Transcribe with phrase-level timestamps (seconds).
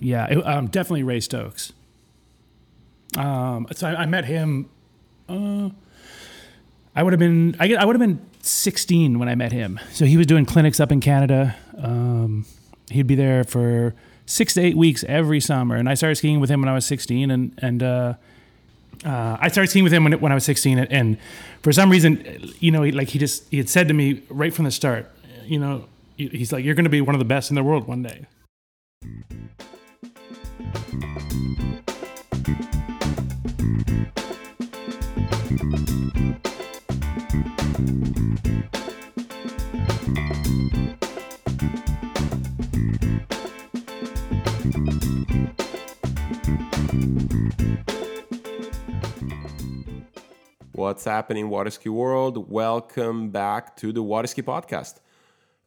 [0.00, 1.72] yeah, it, um, definitely Ray Stokes.
[3.16, 4.68] Um, so I, I met him.
[5.28, 5.70] Uh,
[6.94, 9.78] I would have been I, I would have been 16 when I met him.
[9.92, 11.56] So he was doing clinics up in Canada.
[11.76, 12.46] Um,
[12.90, 13.94] he'd be there for
[14.26, 16.86] six to eight weeks every summer, and I started skiing with him when I was
[16.86, 18.14] 16, and and uh,
[19.04, 21.18] uh, I started skiing with him when, when I was 16, and, and
[21.62, 24.52] for some reason, you know, he, like he just he had said to me right
[24.52, 25.10] from the start,
[25.44, 25.86] you know,
[26.16, 28.26] he's like, you're going to be one of the best in the world one day.
[50.88, 52.50] What's happening, Waterski World?
[52.50, 55.00] Welcome back to the Waterski Podcast,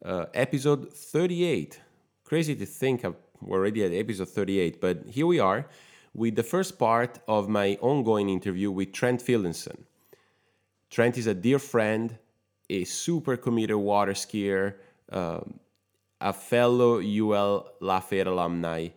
[0.03, 1.79] uh, episode 38.
[2.23, 3.03] Crazy to think
[3.41, 5.67] we're already at episode 38, but here we are
[6.13, 9.85] with the first part of my ongoing interview with Trent Finlayson.
[10.89, 12.17] Trent is a dear friend,
[12.69, 14.75] a super committed water skier,
[15.11, 15.59] um,
[16.19, 18.89] a fellow UL Lafayette alumni.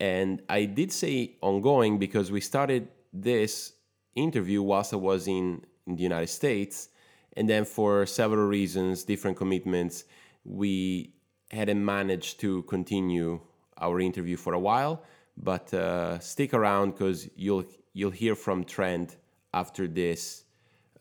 [0.00, 3.72] And I did say ongoing because we started this
[4.14, 6.88] interview whilst I was in, in the United States.
[7.36, 10.04] And then, for several reasons, different commitments,
[10.44, 11.14] we
[11.50, 13.40] hadn't managed to continue
[13.78, 15.02] our interview for a while.
[15.36, 19.16] But uh, stick around because you'll you'll hear from Trent
[19.54, 20.44] after this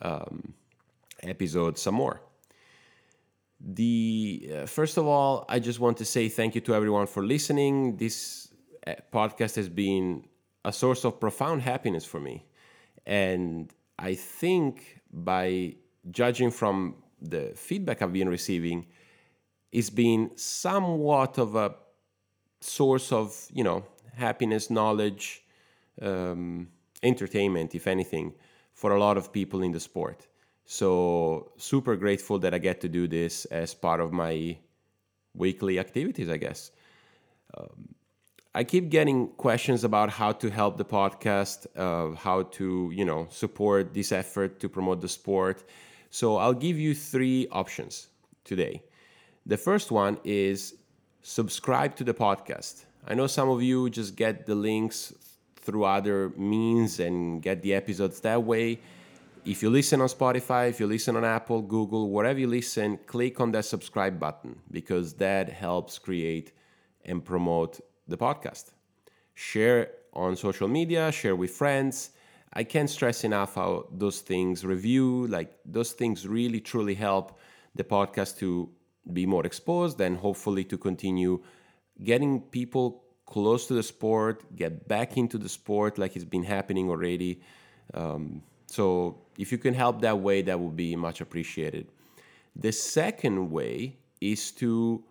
[0.01, 0.53] um,
[1.23, 2.21] episode some more.
[3.59, 7.25] The uh, first of all, I just want to say thank you to everyone for
[7.25, 7.97] listening.
[7.97, 8.49] This
[8.85, 10.27] uh, podcast has been
[10.63, 12.45] a source of profound happiness for me,
[13.05, 15.75] and I think by
[16.11, 18.85] judging from the feedback I've been receiving,
[19.71, 21.73] it's been somewhat of a
[22.59, 25.43] source of you know happiness, knowledge,
[26.01, 26.67] um,
[27.03, 28.33] entertainment, if anything,
[28.73, 30.27] for a lot of people in the sport.
[30.65, 34.57] So, super grateful that I get to do this as part of my
[35.33, 36.71] weekly activities, I guess.
[37.57, 37.95] Um,
[38.53, 43.27] I keep getting questions about how to help the podcast, uh, how to, you know,
[43.29, 45.63] support this effort to promote the sport.
[46.09, 48.07] So I'll give you three options
[48.43, 48.83] today.
[49.45, 50.73] The first one is
[51.27, 52.85] subscribe to the podcast.
[53.05, 55.13] I know some of you just get the links
[55.57, 58.79] through other means and get the episodes that way.
[59.43, 63.41] If you listen on Spotify, if you listen on Apple, Google, wherever you listen, click
[63.41, 66.53] on that subscribe button because that helps create
[67.03, 68.71] and promote the podcast.
[69.33, 72.11] Share on social media, share with friends.
[72.53, 77.37] I can't stress enough how those things review, like those things really truly help
[77.75, 78.69] the podcast to
[79.13, 81.41] be more exposed and hopefully to continue
[82.03, 86.89] getting people close to the sport, get back into the sport like it's been happening
[86.89, 87.41] already.
[87.93, 91.87] Um, so if you can help that way, that would be much appreciated.
[92.55, 95.03] The second way is to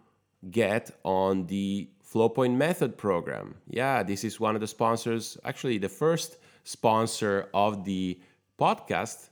[0.51, 3.57] get on the Flowpoint Method program.
[3.69, 8.19] Yeah, this is one of the sponsors, actually, the first sponsor of the
[8.59, 9.29] podcast.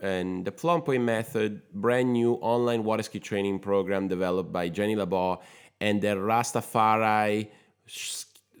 [0.00, 5.38] And the Flowpoint Method, brand new online water ski training program developed by Jenny LaBaw
[5.80, 7.48] and the Rastafari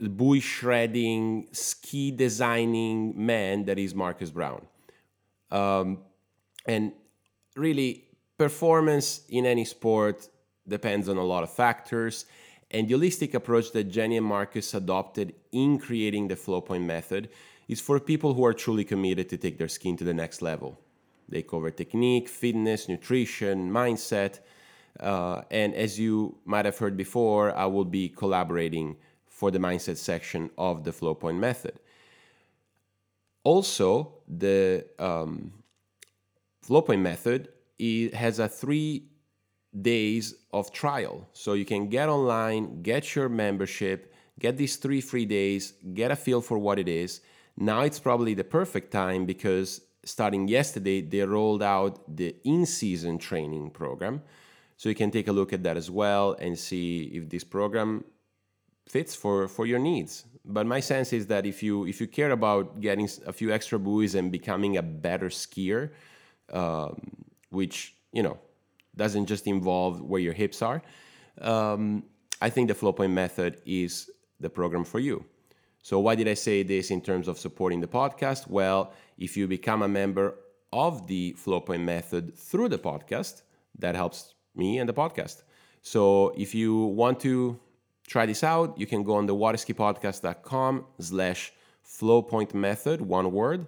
[0.00, 4.66] buoy shredding, ski designing man that is Marcus Brown.
[5.50, 5.98] Um,
[6.66, 6.92] and
[7.56, 8.08] really,
[8.38, 10.28] performance in any sport
[10.66, 12.26] depends on a lot of factors.
[12.70, 17.28] And the holistic approach that Jenny and Marcus adopted in creating the Flowpoint method
[17.68, 20.78] is for people who are truly committed to take their skiing to the next level.
[21.32, 24.40] They cover technique, fitness, nutrition, mindset,
[25.00, 29.96] uh, and as you might have heard before, I will be collaborating for the mindset
[29.96, 31.80] section of the Flowpoint method.
[33.44, 35.52] Also, the um,
[36.64, 37.48] Flowpoint method
[38.14, 39.08] has a three
[39.80, 41.26] days of trial.
[41.32, 46.16] So you can get online, get your membership, get these three free days, get a
[46.16, 47.20] feel for what it is.
[47.56, 53.18] Now it's probably the perfect time because starting yesterday, they rolled out the in season
[53.18, 54.22] training program.
[54.76, 58.04] So you can take a look at that as well and see if this program
[58.88, 60.24] fits for, for your needs.
[60.44, 63.78] But my sense is that if you if you care about getting a few extra
[63.78, 65.90] buoys and becoming a better skier,
[66.52, 67.00] um,
[67.50, 68.38] which you know
[68.96, 70.82] doesn't just involve where your hips are,
[71.40, 72.02] um,
[72.40, 74.10] I think the Flowpoint method is
[74.40, 75.24] the program for you.
[75.82, 78.48] So why did I say this in terms of supporting the podcast?
[78.48, 80.36] Well, if you become a member
[80.72, 83.42] of the Flowpoint method through the podcast,
[83.78, 85.42] that helps me and the podcast.
[85.82, 87.58] So if you want to
[88.06, 88.78] try this out.
[88.78, 91.52] You can go on the waterskipodcast.com slash
[91.84, 93.66] flowpoint method, one word.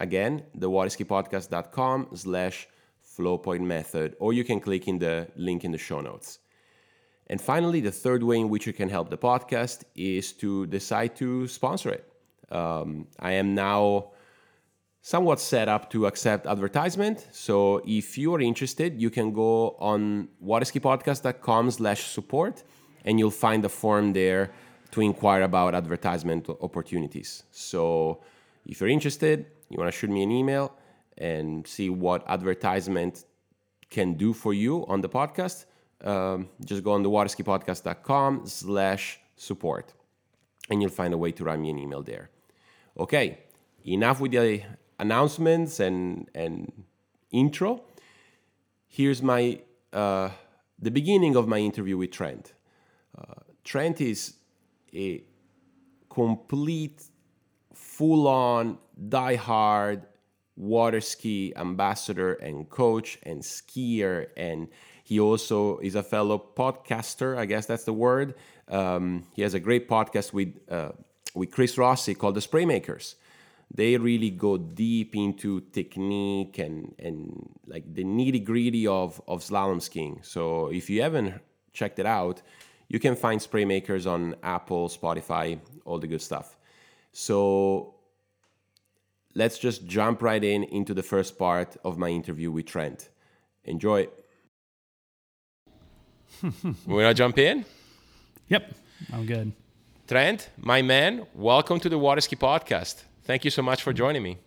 [0.00, 2.68] Again, the waterskipodcast.com slash
[3.16, 6.40] flowpoint method, or you can click in the link in the show notes.
[7.28, 11.16] And finally, the third way in which you can help the podcast is to decide
[11.16, 12.04] to sponsor it.
[12.50, 14.12] Um, I am now
[15.00, 17.26] somewhat set up to accept advertisement.
[17.32, 22.64] So if you are interested, you can go on waterskipodcast.com slash support
[23.04, 24.50] and you'll find a form there
[24.92, 27.44] to inquire about advertisement opportunities.
[27.50, 28.20] So
[28.66, 30.72] if you're interested, you want to shoot me an email
[31.18, 33.24] and see what advertisement
[33.90, 35.66] can do for you on the podcast,
[36.06, 39.92] um, just go on the waterskipodcast.com slash support
[40.70, 42.30] and you'll find a way to write me an email there.
[42.98, 43.38] Okay,
[43.84, 44.62] enough with the
[44.98, 46.72] announcements and, and
[47.30, 47.82] intro.
[48.86, 49.60] Here's my
[49.92, 50.30] uh,
[50.78, 52.54] the beginning of my interview with Trent.
[53.16, 54.34] Uh, Trent is
[54.94, 55.22] a
[56.08, 57.02] complete,
[57.74, 58.78] full-on,
[59.08, 60.06] die-hard
[60.56, 64.68] water ski ambassador and coach and skier and
[65.06, 68.34] he also is a fellow podcaster i guess that's the word
[68.68, 70.90] um, he has a great podcast with uh,
[71.34, 73.16] with chris rossi called the spray makers
[73.74, 79.80] they really go deep into technique and and like the nitty gritty of of slalom
[79.80, 81.34] skiing so if you haven't
[81.72, 82.42] checked it out
[82.88, 86.56] you can find spray makers on apple spotify all the good stuff
[87.12, 87.94] so
[89.36, 93.10] let's just jump right in into the first part of my interview with Trent.
[93.64, 94.08] Enjoy.
[96.86, 97.64] to jump in?
[98.48, 98.74] Yep,
[99.12, 99.52] I'm good.
[100.06, 103.02] Trent, my man, welcome to the Waterski podcast.
[103.24, 104.38] Thank you so much for joining me.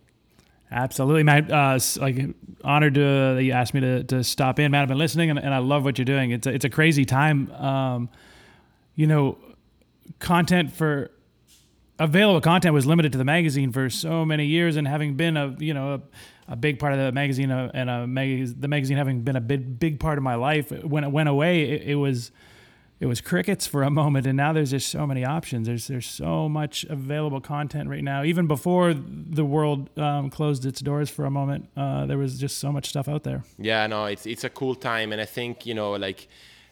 [0.71, 1.51] Absolutely, man.
[1.51, 2.17] Uh, like
[2.63, 3.01] honored to,
[3.35, 4.83] that you asked me to, to stop in, man.
[4.83, 6.31] I've been listening, and, and I love what you're doing.
[6.31, 7.51] It's a, it's a crazy time.
[7.53, 8.09] Um,
[8.95, 9.37] you know,
[10.19, 11.11] content for
[11.99, 15.55] available content was limited to the magazine for so many years, and having been a
[15.59, 18.97] you know a, a big part of the magazine uh, and a mag- the magazine
[18.97, 21.95] having been a big big part of my life, when it went away, it, it,
[21.95, 22.31] was
[22.99, 25.67] it was crickets for a moment, and now there's just so many options.
[25.67, 28.23] There's there's so much available content right now.
[28.23, 32.57] Even before the world um, closed its doors for a moment, uh, there was just
[32.57, 33.43] so much stuff out there.
[33.57, 36.27] Yeah, no, it's it's a cool time, and I think you know like.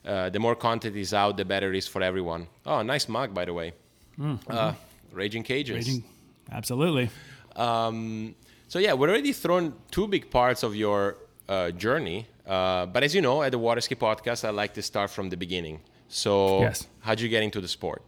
[0.05, 2.47] Uh, the more content is out, the better it is for everyone.
[2.65, 3.73] Oh, nice mug, by the way.
[4.17, 4.86] Mm-hmm.
[5.11, 5.75] Raging Cajuns.
[5.75, 6.03] Raging,
[6.51, 7.09] absolutely.
[7.55, 8.35] Um,
[8.67, 11.17] so yeah, we're already thrown two big parts of your
[11.49, 15.09] uh, journey, uh, but as you know, at the Waterski podcast, I like to start
[15.09, 15.79] from the beginning.
[16.09, 16.87] So, yes.
[17.01, 18.01] how'd you get into the sport?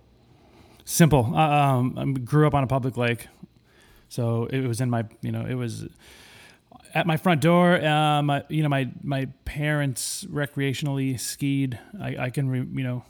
[0.86, 1.34] Simple.
[1.36, 3.28] Uh, um, I grew up on a public lake,
[4.08, 5.86] so it was in my, you know, it was
[6.94, 7.84] at my front door.
[7.86, 11.78] Um, you know, my my parents recreationally skied.
[12.02, 13.04] I, I can, re, you know,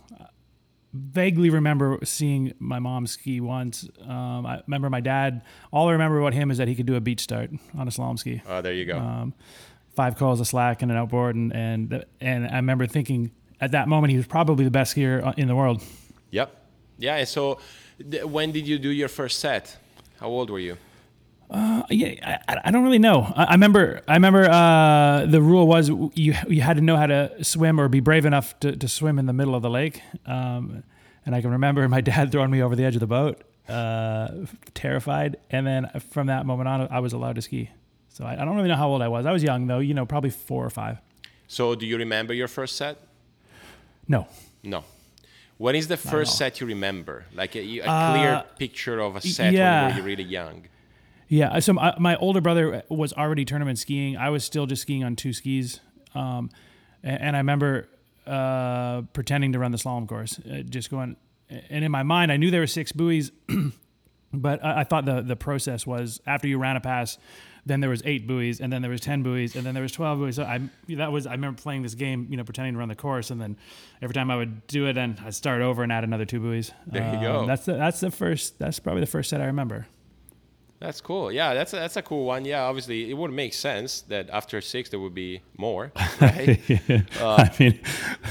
[0.93, 3.87] vaguely remember seeing my mom ski once.
[4.01, 5.43] Um, I remember my dad.
[5.71, 7.91] All I remember about him is that he could do a beach start on a
[7.91, 8.41] slalom ski.
[8.47, 8.97] Oh, there you go.
[8.97, 9.33] Um,
[9.95, 13.31] five coils of slack and an outboard, and and and I remember thinking
[13.61, 15.83] at that moment he was probably the best skier uh, in the world.
[16.31, 16.55] Yep.
[16.97, 17.23] Yeah.
[17.25, 17.59] So,
[18.09, 19.77] th- when did you do your first set?
[20.19, 20.77] How old were you?
[21.49, 23.33] Uh, yeah, I, I, don't really know.
[23.35, 24.01] I, I remember.
[24.07, 27.87] I remember uh, the rule was you you had to know how to swim or
[27.87, 30.01] be brave enough to, to swim in the middle of the lake.
[30.27, 30.83] Um,
[31.25, 34.29] and I can remember my dad throwing me over the edge of the boat, uh,
[34.75, 35.37] terrified.
[35.49, 37.71] And then from that moment on, I was allowed to ski.
[38.09, 39.25] So I, I don't really know how old I was.
[39.25, 39.79] I was young though.
[39.79, 40.99] You know, probably four or five.
[41.47, 42.99] So do you remember your first set?
[44.07, 44.27] No.
[44.61, 44.83] No.
[45.57, 47.25] What is the first set you remember?
[47.33, 49.87] Like a, a clear uh, picture of a set yeah.
[49.87, 50.67] when you were really young.
[51.29, 51.59] Yeah.
[51.59, 54.17] So my, my, older brother was already tournament skiing.
[54.17, 55.79] I was still just skiing on two skis.
[56.15, 56.49] Um,
[57.03, 57.87] and, and, I remember
[58.25, 61.15] uh, pretending to run the slalom course, uh, just going.
[61.69, 63.31] And in my mind, I knew there were six buoys,
[64.33, 67.17] but I, I, thought the the process was after you ran a pass,
[67.65, 69.91] then there was eight buoys, and then there was ten buoys, and then there was
[69.91, 70.35] twelve buoys.
[70.35, 72.95] So I that was I remember playing this game, you know, pretending to run the
[72.95, 73.57] course, and then
[74.01, 76.71] every time I would do it, and I'd start over and add another two buoys.
[76.85, 77.45] There you um, go.
[77.47, 78.59] That's the that's the first.
[78.59, 79.87] That's probably the first set I remember.
[80.79, 81.29] That's cool.
[81.29, 82.45] Yeah, that's a, that's a cool one.
[82.45, 85.91] Yeah, obviously it would make sense that after six there would be more.
[86.21, 86.59] Right?
[86.67, 87.01] yeah.
[87.19, 87.79] uh, I mean,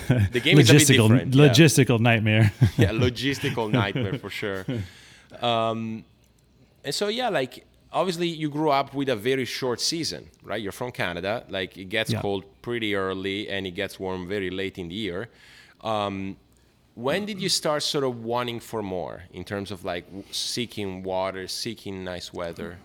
[0.33, 1.35] the game is a bit different.
[1.35, 2.03] Logistical yeah.
[2.03, 2.53] nightmare.
[2.77, 4.65] yeah, logistical nightmare for sure.
[5.41, 6.05] Um,
[6.85, 10.61] and so yeah, like obviously you grew up with a very short season, right?
[10.61, 11.45] You're from Canada.
[11.49, 12.21] Like it gets yeah.
[12.21, 15.29] cold pretty early and it gets warm very late in the year.
[15.83, 16.37] Um,
[16.99, 21.47] when did you start sort of wanting for more in terms of like seeking water,
[21.47, 22.79] seeking nice weather?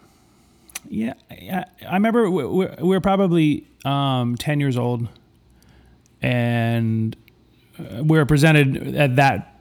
[0.87, 5.07] Yeah, I, I remember we, we, we were probably um, 10 years old
[6.21, 7.15] and
[7.79, 9.57] uh, we were presented at that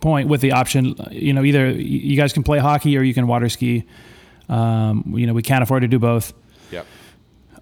[0.00, 3.26] point with the option, you know, either you guys can play hockey or you can
[3.26, 3.84] water ski.
[4.48, 6.32] Um, you know, we can't afford to do both.
[6.70, 6.84] Yeah.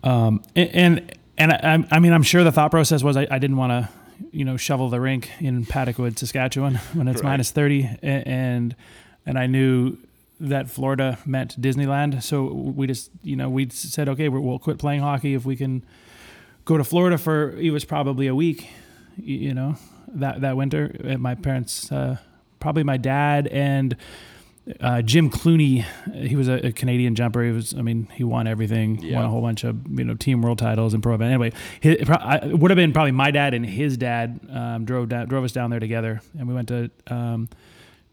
[0.05, 3.57] Um, and and I, I mean, I'm sure the thought process was I, I didn't
[3.57, 3.88] want to,
[4.31, 7.31] you know, shovel the rink in Paddockwood, Saskatchewan, when it's Right.
[7.31, 8.75] minus 30, and
[9.26, 9.97] and I knew
[10.41, 15.00] that Florida meant Disneyland, so we just, you know, we said, okay, we'll quit playing
[15.00, 15.85] hockey if we can
[16.64, 18.69] go to Florida for it was probably a week,
[19.17, 19.76] you know,
[20.09, 20.95] that that winter.
[21.05, 22.17] At my parents, uh,
[22.61, 23.97] probably my dad and
[24.81, 25.85] uh, Jim Clooney.
[26.14, 27.42] He was a, a Canadian jumper.
[27.42, 28.97] He was, I mean, he won everything.
[29.12, 31.33] Won a whole bunch of you know team world titles and pro event.
[31.33, 35.26] Anyway, his, it would have been probably my dad and his dad um, drove down,
[35.28, 37.49] drove us down there together, and we went to um,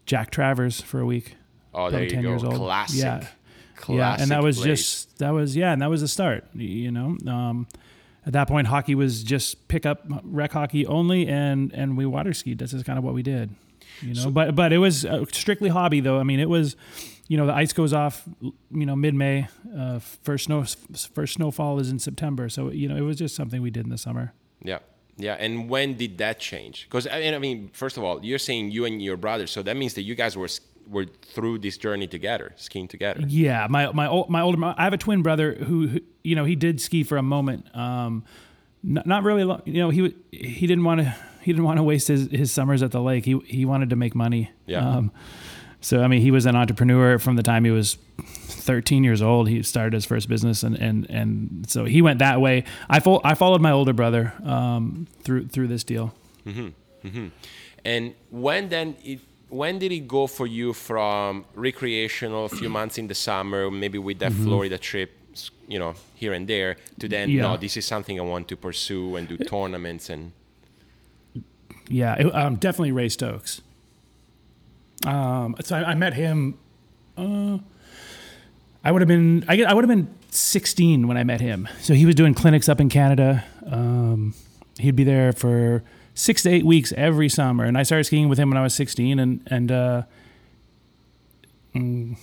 [0.06, 1.36] Jack Travers for a week.
[1.72, 2.28] Oh, there you 10 go.
[2.30, 2.56] years old.
[2.56, 2.98] Classic.
[2.98, 3.26] Yeah.
[3.76, 3.98] Classic.
[3.98, 4.66] yeah, and that was place.
[4.66, 6.44] just that was yeah, and that was the start.
[6.54, 7.66] You know, um,
[8.26, 12.34] at that point, hockey was just pick up rec hockey only, and and we water
[12.34, 12.58] skied.
[12.58, 13.54] That's just kind of what we did.
[14.02, 16.18] You know, but but it was strictly hobby though.
[16.18, 16.76] I mean, it was,
[17.28, 19.48] you know, the ice goes off, you know, mid May.
[19.76, 20.64] Uh, first snow
[21.14, 23.90] first snowfall is in September, so you know, it was just something we did in
[23.90, 24.32] the summer.
[24.62, 24.78] Yeah.
[25.16, 25.36] Yeah.
[25.38, 26.86] And when did that change?
[26.88, 29.76] Because I I mean, first of all, you're saying you and your brother, so that
[29.76, 30.48] means that you guys were
[30.88, 33.22] were through this journey together, skiing together.
[33.26, 36.56] Yeah, my my my older I have a twin brother who, who you know he
[36.56, 37.74] did ski for a moment.
[37.76, 38.24] Um,
[38.82, 39.62] not, not really long.
[39.64, 42.82] You know he he didn't want to he didn't want to waste his, his summers
[42.82, 43.24] at the lake.
[43.24, 44.50] He he wanted to make money.
[44.66, 44.86] Yeah.
[44.88, 45.12] Um,
[45.80, 49.48] so I mean he was an entrepreneur from the time he was 13 years old.
[49.48, 52.64] He started his first business and and and so he went that way.
[52.88, 56.14] I fo- I followed my older brother um, through through this deal.
[57.84, 62.98] And when then it when did it go for you from recreational, a few months
[62.98, 65.10] in the summer, maybe with that Florida trip,
[65.40, 67.30] s- you know, here and there, to then.
[67.30, 67.42] Yeah.
[67.42, 70.32] no, this is something I want to pursue and do tournaments and
[71.88, 73.62] Yeah, it, um, definitely Ray Stokes.
[75.06, 76.58] Um, so I, I met him.
[77.16, 77.58] Uh,
[78.84, 81.68] I would have been I, I would have been 16 when I met him.
[81.80, 83.44] So he was doing clinics up in Canada.
[83.66, 84.34] Um,
[84.78, 85.82] he'd be there for
[86.14, 88.74] six to eight weeks every summer, and I started skiing with him when I was
[88.74, 89.18] 16.
[89.18, 90.02] And and uh,
[91.74, 92.16] mm,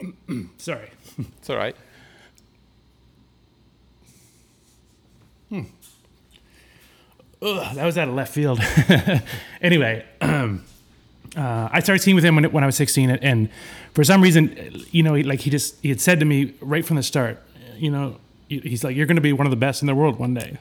[0.58, 0.90] sorry.
[1.18, 1.76] it's all right.
[7.40, 8.60] Ugh, that was out of left field.
[9.62, 10.64] anyway, um,
[11.36, 13.48] uh, I started skiing with him when, when I was 16, and, and
[13.94, 16.84] for some reason, you know, he, like he just he had said to me right
[16.84, 17.40] from the start,
[17.76, 18.16] you know,
[18.48, 20.58] he's like, "You're going to be one of the best in the world one day."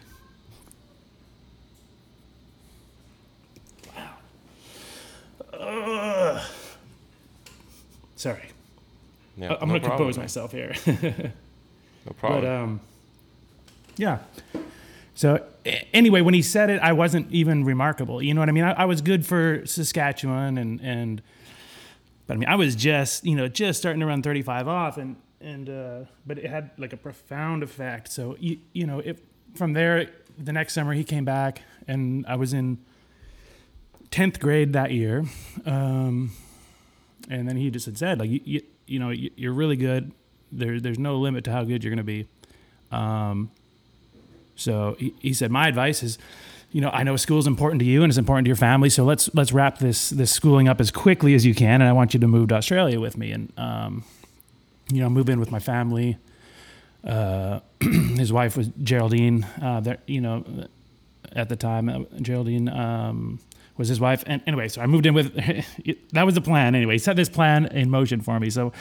[3.96, 4.10] Wow.
[5.60, 6.46] Ugh.
[8.16, 8.50] Sorry,
[9.38, 10.74] Yeah, I'm no going to compose myself here.
[12.06, 12.42] No problem.
[12.42, 12.80] But um,
[13.98, 14.20] yeah.
[15.14, 15.44] So
[15.94, 18.22] anyway, when he said it, I wasn't even remarkable.
[18.22, 18.64] You know what I mean?
[18.64, 21.22] I, I was good for Saskatchewan, and and
[22.28, 25.18] but I mean, I was just you know just starting to run 35 off, and
[25.42, 28.10] and uh, but it had like a profound effect.
[28.12, 29.20] So you you know if
[29.56, 32.78] from there the next summer he came back, and I was in
[34.12, 35.26] 10th grade that year.
[35.66, 36.32] Um,
[37.30, 40.12] and then he just had said like you, you, you know you, you're really good.
[40.52, 42.28] There, there's no limit to how good you're going to be.
[42.92, 43.52] Um,
[44.56, 46.18] so he, he said my advice is
[46.72, 48.90] you know i know school is important to you and it's important to your family
[48.90, 51.94] so let's let's wrap this this schooling up as quickly as you can and i
[51.94, 53.32] want you to move to australia with me.
[53.32, 54.04] And um,
[54.92, 56.18] you know move in with my family.
[57.04, 60.44] Uh, his wife was geraldine uh, there you know
[61.34, 63.40] at the time uh, geraldine um,
[63.78, 65.34] was his wife and anyway so i moved in with
[66.12, 68.72] that was the plan anyway set this plan in motion for me so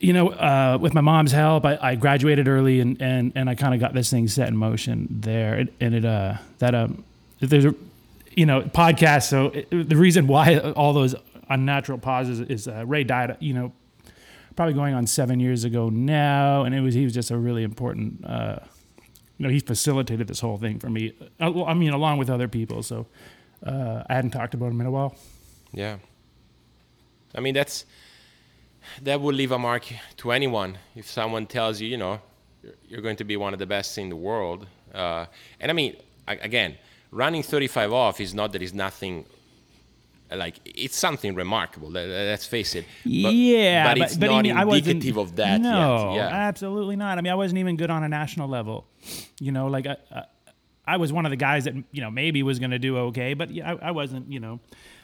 [0.00, 3.54] you know, uh, with my mom's help, I, I graduated early and, and, and I
[3.54, 5.54] kind of got this thing set in motion there.
[5.54, 7.04] And, and it, uh, that, um,
[7.38, 7.74] there's a,
[8.34, 9.28] you know, podcast.
[9.28, 11.14] So it, the reason why all those
[11.50, 13.72] unnatural pauses is uh, Ray died, you know,
[14.56, 16.64] probably going on seven years ago now.
[16.64, 18.56] And it was, he was just a really important, uh,
[19.36, 21.12] you know, he facilitated this whole thing for me.
[21.38, 22.82] Uh, I mean, along with other people.
[22.82, 23.06] So
[23.64, 25.14] uh, I hadn't talked about him in a while.
[25.72, 25.96] Yeah.
[27.34, 27.84] I mean, that's
[29.02, 29.84] that would leave a mark
[30.16, 32.20] to anyone if someone tells you, you know,
[32.88, 34.66] you're, going to be one of the best in the world.
[34.92, 35.26] Uh,
[35.60, 36.76] and I mean, again,
[37.10, 39.24] running 35 off is not that it's nothing.
[40.32, 41.90] Like it's something remarkable.
[41.90, 42.84] let- Let's face it.
[43.04, 46.16] But, yeah, but it's not I indicative of that No, yet.
[46.16, 46.28] Yeah.
[46.48, 47.18] absolutely not.
[47.18, 48.86] I mean, I wasn't even good on a national level.
[49.40, 49.96] You know, like I,
[50.94, 53.34] I, was one of the guys that you know maybe was going to do okay,
[53.34, 54.30] but I, I wasn't.
[54.32, 54.60] You know,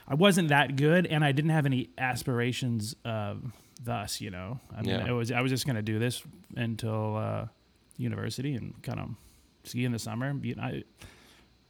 [0.09, 3.43] I wasn't that good, and I didn't have any aspirations of
[3.83, 4.21] thus.
[4.21, 5.09] You know, I mean, Yeah.
[5.09, 6.23] it was I was just gonna do this
[6.57, 7.47] until uh,
[7.97, 9.11] university and kind of
[9.64, 10.35] ski in the summer.
[10.43, 10.83] You know, I,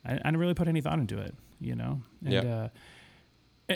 [0.05, 1.35] I I didn't really put any thought into it.
[1.61, 2.33] You know, and.
[2.33, 2.41] Yeah.
[2.41, 2.69] Uh,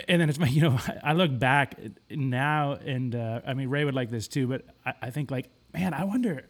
[0.07, 1.75] and then it's my, you know, I look back
[2.09, 5.49] now, and uh, I mean, Ray would like this too, but I, I think like,
[5.73, 6.45] man, I wonder,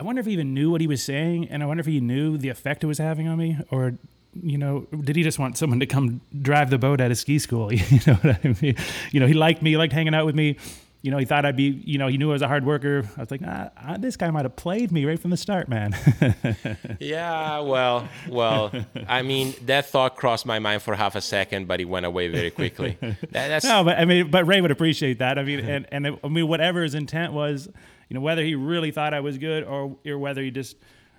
[0.00, 2.00] I wonder if he even knew what he was saying, and I wonder if he
[2.00, 3.98] knew the effect it was having on me, or,
[4.32, 7.38] you know, did he just want someone to come drive the boat at a ski
[7.38, 7.70] school?
[7.90, 8.76] You know what I mean?
[9.12, 10.56] You know, he liked me, he liked hanging out with me.
[11.02, 13.08] You know, he thought I'd be, you know, he knew I was a hard worker.
[13.16, 15.68] I was like, ah, ah, this guy might have played me right from the start,
[15.68, 15.94] man.
[17.00, 18.72] Yeah, well, well,
[19.06, 22.28] I mean, that thought crossed my mind for half a second, but it went away
[22.28, 22.96] very quickly.
[23.02, 23.16] That,
[23.48, 25.38] that's No, but I mean, but Ray would appreciate that.
[25.38, 27.68] I mean, and and it, I mean, whatever his intent was,
[28.10, 30.76] you know, whether he really thought I was good or or whether he just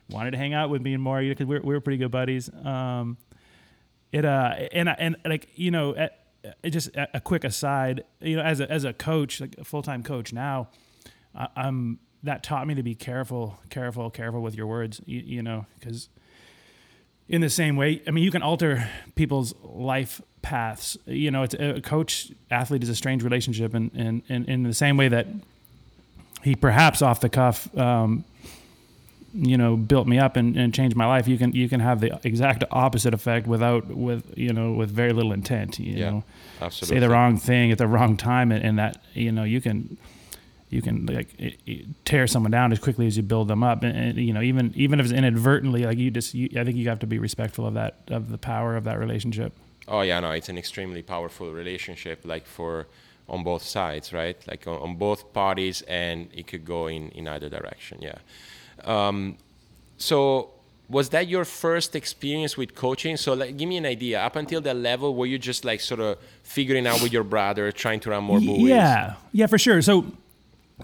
[0.09, 2.11] wanted to hang out with me and more, because we we're, we were pretty good
[2.11, 2.49] buddies.
[2.63, 3.17] Um,
[4.11, 6.09] it uh, and and like you know, uh,
[6.61, 9.81] it just a, quick aside, you know, as a as a coach, like a full
[9.81, 10.67] time coach now,
[11.33, 14.99] I, I'm that taught me to be careful, careful, careful with your words.
[15.05, 16.09] You, you know, because
[17.29, 20.97] in the same way, I mean, you can alter people's life paths.
[21.05, 24.73] You know, it's a coach athlete is a strange relationship, and and and in the
[24.73, 25.27] same way that
[26.43, 28.23] he perhaps off the cuff, um,
[29.33, 31.27] you know, built me up and, and changed my life.
[31.27, 35.13] You can you can have the exact opposite effect without with you know with very
[35.13, 35.79] little intent.
[35.79, 36.23] You Yeah, know,
[36.61, 36.95] absolutely.
[36.97, 39.97] say the wrong thing at the wrong time, and, and that you know you can
[40.69, 43.83] you can like it, it tear someone down as quickly as you build them up,
[43.83, 46.75] and, and, you know even even if it's inadvertently, like you just you, I think
[46.77, 49.53] you have to be respectful of that of the power of that relationship.
[49.87, 52.87] Oh yeah, no, it's an extremely powerful relationship, like for
[53.31, 54.37] on both sides, right?
[54.47, 57.97] Like on, on both parties, and it could go in in either direction.
[58.01, 58.19] Yeah.
[58.83, 59.37] Um,
[59.97, 60.51] so
[60.89, 63.15] was that your first experience with coaching?
[63.17, 64.21] So like, give me an idea.
[64.21, 67.71] Up until that level, were you just like sort of figuring out with your brother,
[67.71, 68.61] trying to run more buoys?
[68.61, 69.81] Yeah, yeah, for sure.
[69.81, 70.05] So,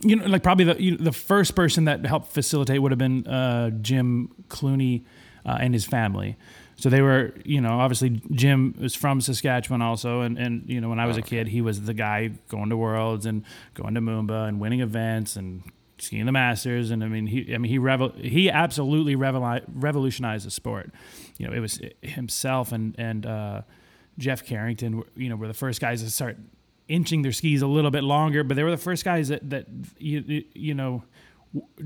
[0.01, 3.27] you know, like probably the you the first person that helped facilitate would have been
[3.27, 5.03] uh, Jim Clooney
[5.45, 6.37] uh, and his family.
[6.79, 10.89] So they were, you know, obviously Jim was from Saskatchewan also, and and you know
[10.89, 14.01] when I was a kid, he was the guy going to Worlds and going to
[14.01, 15.63] Moomba and winning events and
[15.97, 20.51] skiing the Masters, and I mean he, I mean he revel, he absolutely revolutionized the
[20.51, 20.91] sport.
[21.39, 23.61] You know, it was himself and and uh,
[24.19, 26.37] Jeff Carrington, were- you know, were the first guys to start
[26.87, 29.65] inching their skis a little bit longer, but they were the first guys that that
[29.97, 31.03] you you know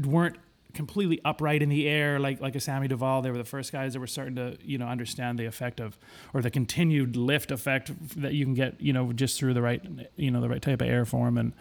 [0.03, 0.35] weren't
[0.73, 3.21] completely upright in the air like like a Sammy Duvall.
[3.21, 5.97] They were the first guys that were starting to you know understand the effect of
[6.33, 9.81] or the continued lift effect that you can get you know just through the right
[10.15, 11.53] you know the right type of air form and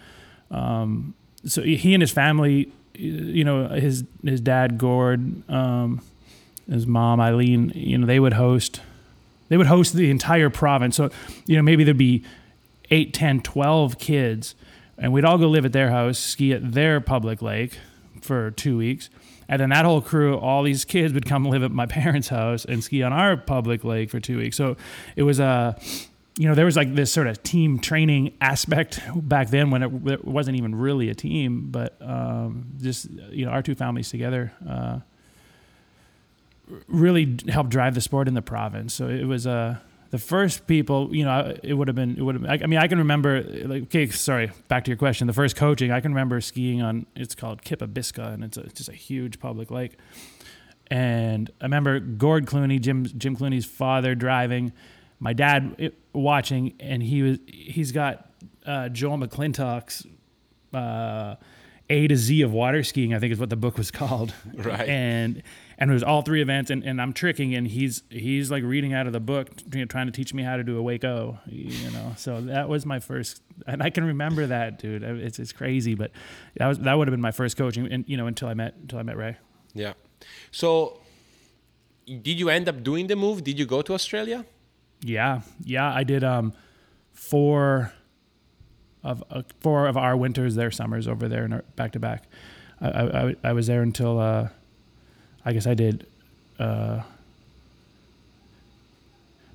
[0.51, 6.03] um, so he and his family you know his his dad Gord um,
[6.69, 8.81] his mom Eileen you know they would host
[9.49, 11.11] they would host the entire province so
[11.47, 12.25] you know maybe there'd be
[12.91, 14.55] 8 10 12 kids
[14.99, 17.79] and we'd all go live at their house ski at their public lake
[18.21, 19.11] for two weeks
[19.49, 22.65] and then that whole crew all these kids would come live at my parents house
[22.65, 24.77] and ski on our public lake for two weeks so
[25.17, 25.79] it was a
[26.39, 30.07] you know there was like this sort of team training aspect back then when it,
[30.07, 34.53] it wasn't even really a team but um, just you know our two families together
[34.69, 35.01] uh,
[36.89, 38.95] really helped drive the sport in the province.
[38.95, 39.79] So it was uh,
[40.11, 42.79] the first people, you know, it would have been, it would have, I, I mean,
[42.79, 45.29] I can remember, like, okay, sorry, back to your question.
[45.29, 48.75] The first coaching, I can remember skiing on, it's called Kipabiskau, and it's, a, it's
[48.75, 49.97] just a huge public lake.
[50.89, 54.73] And I remember Gord Clooney, Jim, Jim Clooney's father, driving,
[55.21, 58.29] my dad it, watching, and he was, he's got
[58.67, 60.07] uh, Joel McClintock's
[60.75, 61.37] uh,
[61.89, 64.35] A to Z of water skiing, I think is what the book was called.
[64.55, 64.89] Right.
[64.89, 65.45] And
[65.81, 68.93] and it was all three events, and, and I'm tricking, and he's he's like reading
[68.93, 71.39] out of the book, you know, trying to teach me how to do a Waco,
[71.47, 72.13] you know.
[72.17, 75.03] So that was my first, and I can remember that, dude.
[75.03, 76.11] It's it's crazy, but
[76.57, 78.75] that was that would have been my first coaching, and you know, until I met
[78.83, 79.37] until I met Ray.
[79.75, 79.95] Yeah.
[80.51, 81.01] So,
[82.07, 83.43] did you end up doing the move?
[83.43, 84.45] Did you go to Australia?
[85.03, 86.53] Yeah, yeah, I did um
[87.13, 87.93] four
[89.03, 92.25] of uh, four of our winters, their summers over there, and back to back.
[92.81, 94.49] I, I I- I was there until uh,
[95.45, 96.07] I guess I did
[96.59, 97.03] uh,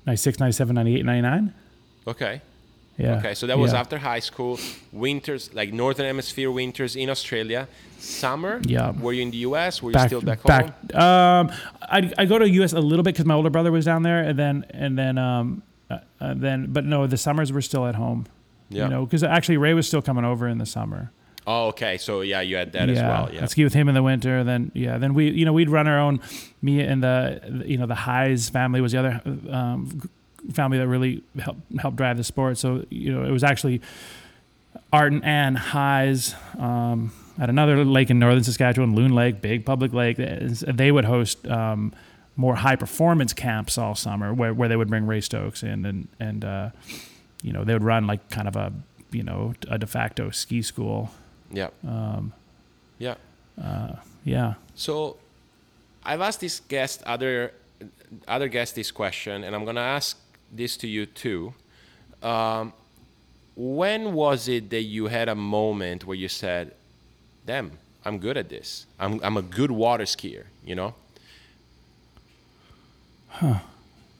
[0.06, 1.54] 96, 97, 98, 99.
[2.06, 2.40] Okay.
[2.98, 3.18] Yeah.
[3.18, 3.34] Okay.
[3.34, 3.80] So that was yeah.
[3.80, 4.58] after high school.
[4.92, 7.68] Winters, like northern hemisphere winters in Australia.
[7.98, 8.60] Summer.
[8.64, 8.92] Yeah.
[8.92, 9.82] Were you in the U.S.?
[9.82, 10.48] Were you back still back home?
[10.48, 10.94] back.
[10.94, 12.72] Um, I I go to U.S.
[12.72, 15.62] a little bit because my older brother was down there, and then and then um,
[15.90, 18.26] uh, uh, then but no, the summers were still at home.
[18.68, 18.84] Yeah.
[18.84, 21.10] You know, because actually Ray was still coming over in the summer.
[21.46, 21.96] Oh, okay.
[21.96, 23.30] So yeah, you had that as well.
[23.32, 23.44] Yeah.
[23.44, 24.42] I'd ski with him in the winter.
[24.42, 26.20] Then yeah, then we you know we'd run our own.
[26.60, 30.10] Me and the you know the Highs family was the other um,
[30.52, 32.58] family that really helped helped drive the sport.
[32.58, 33.80] So you know it was actually
[34.92, 40.16] Arden and Highs um, at another lake in northern Saskatchewan, Loon Lake, big public lake.
[40.16, 41.92] They would host um,
[42.36, 46.08] more high performance camps all summer where, where they would bring Ray Stokes in and
[46.20, 46.70] and uh,
[47.42, 48.72] you know they would run like kind of a
[49.10, 51.10] you know a de facto ski school.
[51.50, 51.68] Yeah.
[51.86, 52.32] Um,
[52.98, 53.14] yeah.
[53.62, 54.54] Uh, yeah.
[54.74, 55.16] So
[56.04, 57.52] I've asked this guest other
[58.28, 60.18] other guests this question, and I'm gonna ask
[60.52, 61.54] this to you too.
[62.22, 62.72] Um,
[63.54, 66.74] when was it that you had a moment where you said,
[67.46, 68.86] "Damn, I'm good at this.
[68.98, 70.94] I'm I'm a good water skier," you know?
[73.28, 73.58] Huh.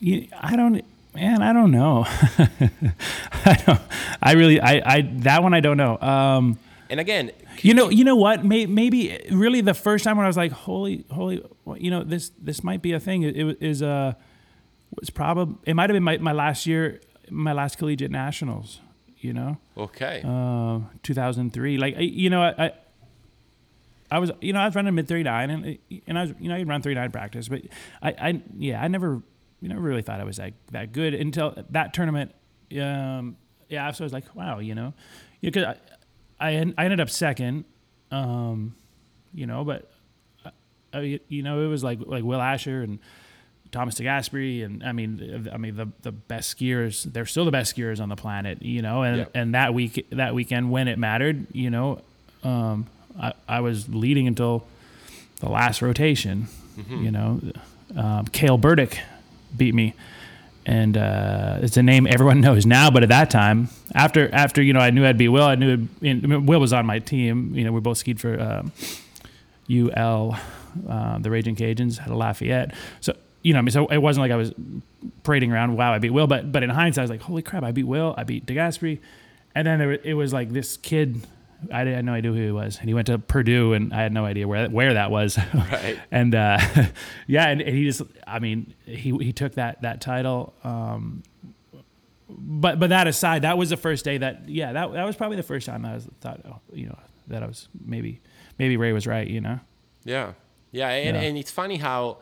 [0.00, 0.84] You, I don't
[1.14, 2.04] man, I don't know.
[3.44, 3.80] I don't
[4.20, 5.98] I really I I that one I don't know.
[5.98, 6.58] Um
[6.90, 8.44] and again, you know, you know what?
[8.44, 11.42] Maybe, maybe really the first time when I was like, "Holy, holy,"
[11.78, 13.22] you know, this this might be a thing.
[13.22, 14.14] It, it is uh
[14.98, 18.80] was probably it might have been my, my last year, my last collegiate nationals.
[19.18, 19.56] You know.
[19.76, 20.22] Okay.
[20.24, 21.78] Uh, 2003.
[21.78, 22.72] Like you know, I, I
[24.10, 26.54] I was, you know, I was running mid 39 and, and I was, you know,
[26.54, 27.62] I run 39 practice, but
[28.02, 29.22] I, I, yeah, I never,
[29.60, 32.32] you know, really thought I was that, that good until that tournament.
[32.80, 33.36] Um,
[33.68, 33.90] yeah.
[33.90, 34.94] So I was like, wow, you know,
[35.40, 35.76] because
[36.40, 37.64] I, I, I ended up second,
[38.10, 38.74] um,
[39.34, 39.90] you know, but,
[40.92, 42.98] I, you know, it was like, like Will Asher and
[43.72, 44.64] Thomas DeGasperi.
[44.64, 48.08] And I mean, I mean, the, the best skiers, they're still the best skiers on
[48.08, 49.30] the planet, you know, and, yep.
[49.34, 52.00] and that week, that weekend when it mattered, you know,
[52.44, 52.86] um,
[53.20, 54.66] I, I was leading until
[55.40, 56.48] the last rotation.
[56.76, 57.04] Mm-hmm.
[57.04, 57.40] You know,
[57.96, 59.00] um, Cale Burdick
[59.56, 59.94] beat me,
[60.66, 62.90] and uh, it's a name everyone knows now.
[62.90, 65.44] But at that time, after after you know, I knew I'd be Will.
[65.44, 67.54] I knew Will was on my team.
[67.54, 68.64] You know, we both skied for
[69.70, 70.38] UL,
[70.88, 72.74] uh, the Raging Cajuns, had a Lafayette.
[73.00, 74.52] So you know, I mean, so it wasn't like I was
[75.22, 75.76] parading around.
[75.76, 76.26] Wow, I beat Will.
[76.26, 78.14] But but in hindsight, I was like, holy crap, I beat Will.
[78.18, 78.98] I beat DeGasperi.
[79.54, 81.22] And then there, it was like this kid
[81.72, 84.12] I had no idea who he was, and he went to Purdue, and I had
[84.12, 85.38] no idea where where that was.
[85.54, 85.98] Right.
[86.10, 86.58] and uh,
[87.26, 90.54] yeah, and, and, he just, I mean, he he took that that title.
[90.64, 91.22] Um,
[92.28, 95.36] but but that aside, that was the first day that yeah, that that was probably
[95.36, 96.98] the first time I was thought, oh, you know,
[97.28, 98.20] that I was maybe
[98.58, 99.60] maybe Ray was right, you know.
[100.04, 100.32] Yeah,
[100.72, 101.22] yeah, and, yeah.
[101.22, 102.18] and it's funny how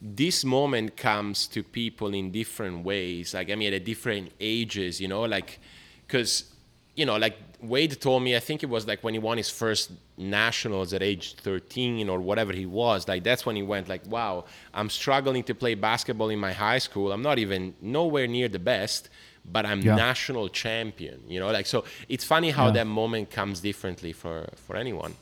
[0.00, 3.34] this moment comes to people in different ways.
[3.34, 5.58] Like I mean, at different ages, you know, like
[6.06, 6.52] because
[6.98, 9.48] you know, like Wade told me, I think it was like when he won his
[9.48, 14.04] first nationals at age 13 or whatever he was, like that's when he went like,
[14.06, 17.12] wow, I'm struggling to play basketball in my high school.
[17.12, 19.10] I'm not even nowhere near the best,
[19.50, 19.94] but I'm yeah.
[19.94, 22.72] national champion, you know, like, so it's funny how yeah.
[22.72, 25.14] that moment comes differently for, for anyone.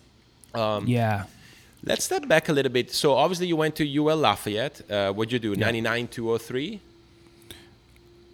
[0.55, 1.25] Um, yeah.
[1.85, 2.91] Let's step back a little bit.
[2.91, 4.91] So obviously you went to UL Lafayette.
[4.91, 5.51] Uh, what'd you do?
[5.51, 5.67] Yeah.
[5.67, 6.81] 99 to 03?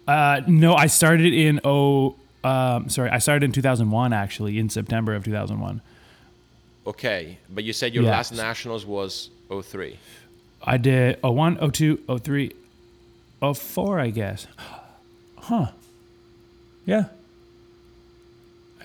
[0.07, 5.15] Uh, no, I started in 0, um, sorry, I started in 2001 actually, in September
[5.15, 5.81] of 2001.
[6.85, 8.11] Okay, but you said your yeah.
[8.11, 9.97] last nationals was 03.
[10.61, 12.51] I did 01, 02, 03,
[13.53, 14.47] 04, I guess.
[15.37, 15.71] Huh.
[16.85, 17.07] Yeah.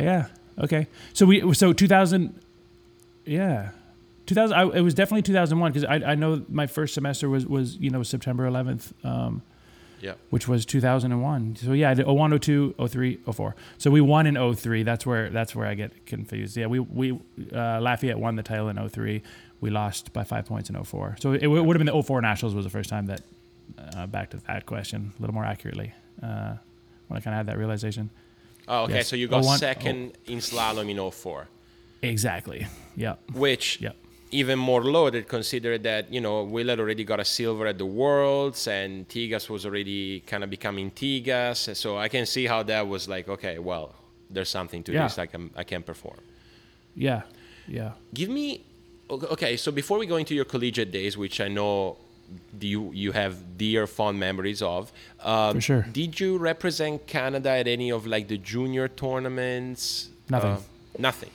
[0.00, 0.26] Yeah.
[0.58, 0.88] Okay.
[1.12, 2.34] So we so 2000
[3.24, 3.70] yeah.
[4.26, 7.76] 2000 I, it was definitely 2001 cuz I I know my first semester was was
[7.76, 9.42] you know September 11th um
[10.00, 10.14] yeah.
[10.30, 11.56] Which was 2001.
[11.56, 13.56] So yeah, I did 01, 02, 03, 04.
[13.78, 14.82] So we won in 03.
[14.82, 16.56] That's where that's where I get confused.
[16.56, 17.12] Yeah, we we
[17.52, 19.22] uh, Lafayette won the title in 03.
[19.60, 21.16] We lost by five points in 04.
[21.20, 23.22] So it, w- would have been the 04 Nationals was the first time that.
[23.94, 26.54] Uh, back to that question a little more accurately uh,
[27.06, 28.08] when I kind of had that realization.
[28.66, 28.94] Oh, okay.
[28.94, 29.08] Yes.
[29.08, 30.32] So you got 01, second oh.
[30.32, 31.48] in slalom in 04.
[32.00, 32.66] Exactly.
[32.96, 33.16] Yeah.
[33.34, 33.94] Which yep
[34.30, 37.86] even more loaded consider that you know Will had already got a silver at the
[37.86, 41.74] Worlds and Tigas was already kind of becoming Tigas.
[41.76, 43.94] So I can see how that was like okay well
[44.30, 45.04] there's something to yeah.
[45.04, 46.18] this I can I can perform.
[46.94, 47.22] Yeah
[47.66, 47.92] yeah.
[48.14, 48.64] Give me
[49.10, 51.96] okay so before we go into your collegiate days which I know
[52.60, 55.86] you you have dear fond memories of um, for sure.
[55.92, 60.10] did you represent Canada at any of like the junior tournaments?
[60.28, 60.50] Nothing.
[60.50, 60.60] Uh,
[60.98, 61.30] nothing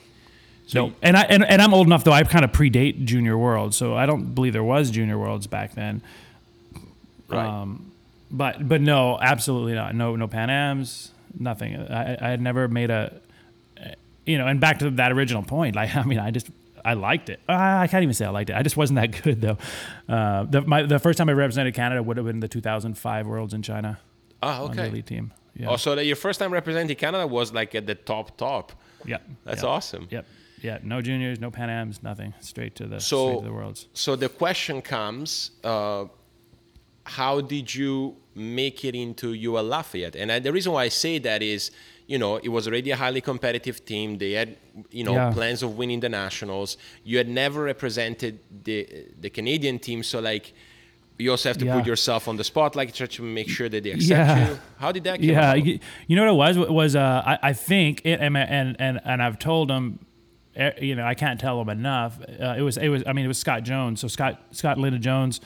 [0.68, 2.12] so no, and I and, and I'm old enough though.
[2.12, 5.76] I kind of predate Junior World, so I don't believe there was Junior Worlds back
[5.76, 6.02] then.
[7.28, 7.46] Right.
[7.46, 7.92] Um,
[8.32, 9.94] but but no, absolutely not.
[9.94, 11.76] No no Pan Am's, nothing.
[11.76, 13.14] I I had never made a,
[14.26, 14.48] you know.
[14.48, 16.48] And back to that original point, like I mean, I just
[16.84, 17.42] I liked it.
[17.48, 18.56] I can't even say I liked it.
[18.56, 19.58] I just wasn't that good though.
[20.08, 23.54] Uh, the my the first time I represented Canada would have been the 2005 Worlds
[23.54, 24.00] in China.
[24.42, 24.70] Oh, okay.
[24.70, 25.34] On the elite team.
[25.56, 25.70] Yeah.
[25.70, 28.72] Oh, so your first time representing Canada was like at the top top.
[29.06, 29.18] Yeah.
[29.44, 29.70] That's yep.
[29.70, 30.08] awesome.
[30.10, 30.26] Yep
[30.64, 32.34] yeah, no juniors, no Pan Am's, nothing.
[32.40, 33.88] Straight to the so, straight to the worlds.
[33.94, 36.06] So the question comes: uh,
[37.06, 40.16] How did you make it into UL Lafayette?
[40.16, 41.70] And I, the reason why I say that is,
[42.08, 44.18] you know, it was already a highly competitive team.
[44.18, 44.58] They had,
[44.92, 45.32] you know, Yeah.
[45.34, 46.78] plans of winning the nationals.
[47.04, 48.88] You had never represented the
[49.20, 50.54] the Canadian team, so like,
[51.20, 51.76] you also have to Yeah.
[51.78, 54.50] put yourself on the spotlight, try to make sure that they accept Yeah.
[54.50, 54.60] you.
[54.80, 55.22] How did that?
[55.22, 55.66] Yeah, about?
[56.08, 59.00] you, know what it was it was uh, I, I think it, and and and
[59.06, 59.80] and I've told eh,
[60.82, 62.20] you know, I can't tell them enough.
[62.22, 64.02] Uh, it was it was I mean it was Scott Jones.
[64.02, 65.42] So Scott Scott and Linda Jones,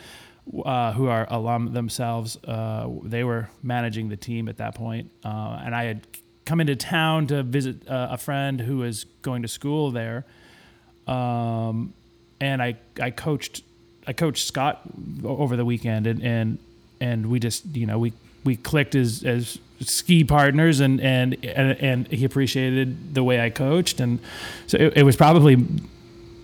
[0.66, 5.62] uh, who are alum themselves, uh, they were managing the team at that point, uh,
[5.64, 6.08] and I had
[6.46, 10.26] come into town to visit uh, a friend who was going to school there,
[11.08, 11.94] um,
[12.40, 13.64] and I I coached
[14.06, 14.82] I coached Scott
[15.24, 16.60] over the weekend, and and
[17.00, 21.78] and we just you know we we clicked as as ski partners, and and and,
[21.80, 24.20] and he appreciated the way I coached, and
[24.66, 25.68] so it, it was probably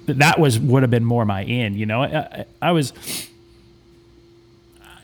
[0.06, 2.04] that was would have been more my in, you know.
[2.04, 2.93] I, I, was.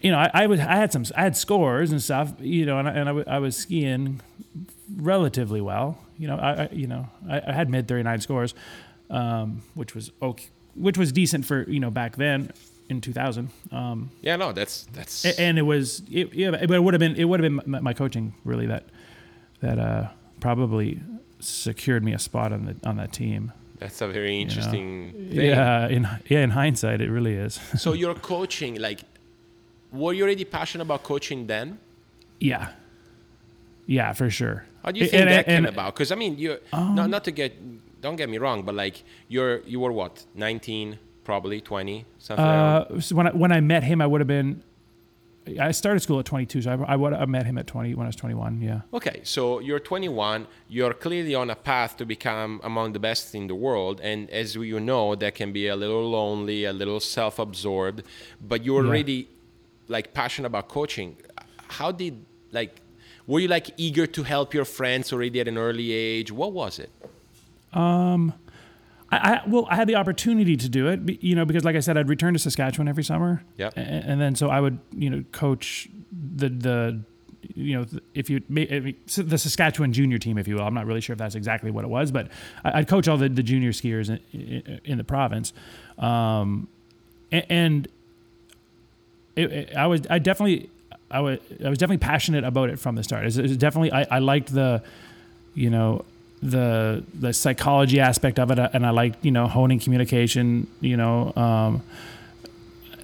[0.02, 2.80] You know, I, I was I had some I had scores and stuff, you know,
[2.80, 4.22] and I, and I, I was skiing
[4.96, 5.98] relatively well.
[6.18, 8.54] You know, I, you know I, I had mid thirty nine scores,
[9.10, 12.52] um, which was okay, which was decent for you know back then
[12.90, 13.50] in two thousand.
[13.72, 17.16] Um, yeah, no, that's that's and it was it, yeah, but it would have been
[17.16, 18.84] it would have been my, my coaching really that
[19.62, 20.08] that uh,
[20.40, 21.00] probably
[21.40, 23.52] secured me a spot on the on that team.
[23.80, 25.46] that's a very interesting thing.
[25.52, 27.60] Yeah, in yeah in hindsight, it really is.
[27.78, 29.02] So you're coaching, like,
[29.92, 31.78] were you already passionate about coaching then?
[32.40, 32.70] yeah,
[33.86, 34.66] yeah, for sure.
[34.84, 35.94] How do you think and- that came and- Um, about?
[35.94, 37.52] Because I mean, you not not to get
[38.02, 40.98] don't get me wrong, but like you're you were what 19,
[41.30, 42.44] probably 20, something.
[42.46, 42.88] like.
[42.92, 44.64] Uh, so when I, when I met him, I would have been.
[45.60, 48.06] I started school at 22, so I, I would have met him at 20 when
[48.06, 48.62] I was 21.
[48.62, 48.82] Yeah.
[48.94, 50.48] Okay, so you're 21.
[50.68, 54.56] You're clearly on a path to become among the best in the world, and as
[54.56, 58.02] you know, that can be a little lonely, a little self-absorbed.
[58.52, 58.90] But you're Yeah.
[58.90, 59.20] already
[59.88, 61.10] like passionate about coaching.
[61.78, 62.14] How did
[62.52, 62.74] like?
[63.28, 66.30] Were you like eager to help your friends already at an early age?
[66.42, 66.90] What was it?
[69.12, 71.80] I, I well, I had the opportunity to do it, you know, because like I
[71.80, 73.44] said, I'd return to Saskatchewan every summer.
[73.58, 73.76] Yep.
[73.78, 75.90] A- And, then so I would, you know, coach
[76.36, 77.00] the the,
[77.56, 80.64] you know, if you ma- I mean, s- the Saskatchewan junior team, if you will.
[80.64, 82.28] I'm not really sure if that's exactly what it was, but
[82.64, 85.54] I'd coach all the, the junior skiers in, in, in the province,
[85.98, 86.68] um,
[87.32, 87.88] and
[89.36, 90.70] it, it- I was I definitely
[91.12, 93.24] I was I was definitely passionate about it from the start.
[93.24, 94.84] It was, it was definitely I, I liked the,
[95.56, 96.06] you know,
[96.42, 100.68] the the psychology aspect of it, uh, and I like you know honing communication.
[100.82, 101.84] You know, um,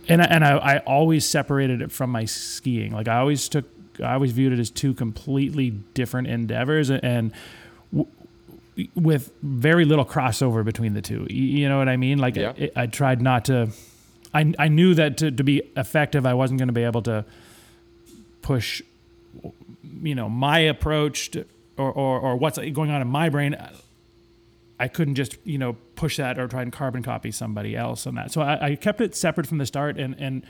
[0.08, 2.92] and I, and I, I always separated it from my skiing.
[2.92, 3.66] Like I always took
[4.04, 7.32] I always viewed it as two completely different endeavors, and.
[7.92, 8.12] W-
[8.94, 12.18] with very little crossover between the two, you know what I mean?
[12.18, 12.52] Like Yeah.
[12.58, 13.70] I, I tried not to.
[14.34, 17.24] I, I knew that to, to be effective, I wasn't going to be able to
[18.42, 18.82] push,
[20.04, 21.46] you know, my approach to,
[21.78, 23.56] or, or, or what's going on in my brain.
[24.80, 28.16] I couldn't just, you know, push that or try and carbon copy somebody else on
[28.16, 28.32] that.
[28.32, 29.98] So I, I kept it separate from the start.
[29.98, 30.46] And, and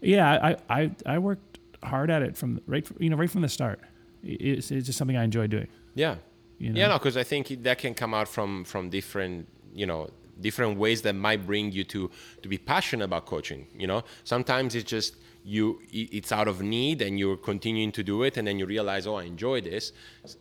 [0.00, 3.48] yeah, I, I, I worked hard at it from right, you know, right from the
[3.48, 3.80] start.
[4.22, 5.66] It's, it's just something I enjoy doing.
[5.94, 6.16] Yeah.
[6.58, 6.80] You know?
[6.80, 10.08] Yeah, no, because I think that can come out from from different, you know,
[10.40, 12.10] different ways that might bring you to
[12.42, 13.66] to be passionate about coaching.
[13.76, 18.22] You know, sometimes it's just you it's out of need and you're continuing to do
[18.22, 19.92] it and then you realize oh i enjoy this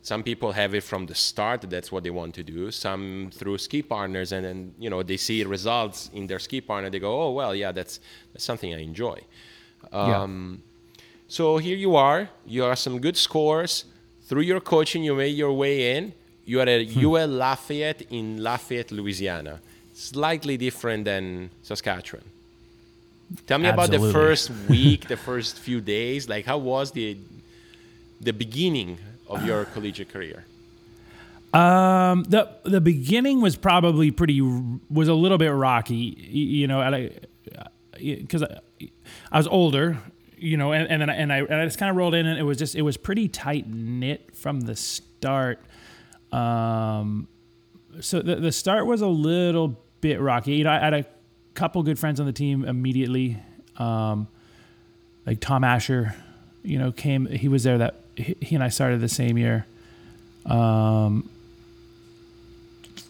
[0.02, 3.58] some people have it from the start that's what they want to do some through
[3.58, 7.22] ski partners and then you know they see results in their ski partner they go
[7.24, 8.00] oh well yeah that's
[8.32, 9.20] that's something i enjoy
[9.92, 10.22] Yeah.
[10.24, 10.62] um,
[11.28, 12.30] so here you are.
[12.46, 13.86] You have some good scores.
[14.28, 16.14] Through your coaching, you made your way in.
[16.46, 17.06] You are at Hmm.
[17.06, 19.60] UL Lafayette in Lafayette, Louisiana.
[19.94, 22.24] Slightly different than Saskatchewan.
[23.48, 26.30] Tell me about the first week, the first few days.
[26.30, 27.18] Like, how was the
[28.22, 30.46] the beginning of your collegiate career?
[31.54, 37.10] Um, the the beginning was probably pretty was a little bit rocky, you know,
[38.00, 38.60] because I,
[39.32, 40.00] I was older,
[40.36, 42.26] you know, and, and then I, and I and I just kind of rolled in,
[42.26, 45.60] and it was just it was pretty tight knit from the start.
[46.32, 47.28] Um,
[48.00, 50.56] so the the start was a little bit rocky.
[50.56, 51.06] You know, I had a
[51.54, 53.38] couple good friends on the team immediately,
[53.78, 54.28] um,
[55.26, 56.16] like Tom Asher,
[56.64, 57.26] you know, came.
[57.28, 59.66] He was there that he, and I started the same year.
[60.46, 61.30] Um,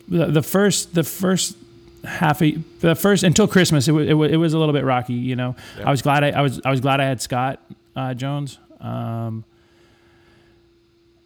[0.08, 1.58] the, the first the first
[2.04, 4.84] half of, the first until Christmas it was, it was it was a little bit
[4.84, 5.88] rocky you know Yeah.
[5.88, 7.62] I was glad I, I was I was glad I had Scott
[7.96, 9.46] uh, Jones um,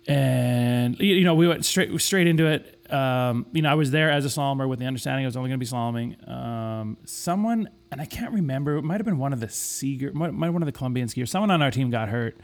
[0.07, 4.09] and you know we went straight straight into it um, you know I was there
[4.11, 7.69] as a slalomer with the understanding I was only going to be slaloming um, someone
[7.91, 10.61] and I can't remember it might have been one of the Seeger might, might one
[10.61, 12.37] of the Colombian skiers someone on our team got hurt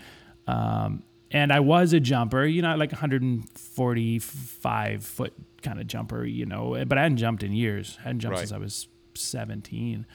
[0.47, 6.45] um, and I was a jumper, you know, like 145 foot kind of jumper, you
[6.45, 7.97] know, but I hadn't jumped in years.
[8.01, 8.47] I hadn't jumped Right.
[8.47, 10.06] since I was 17.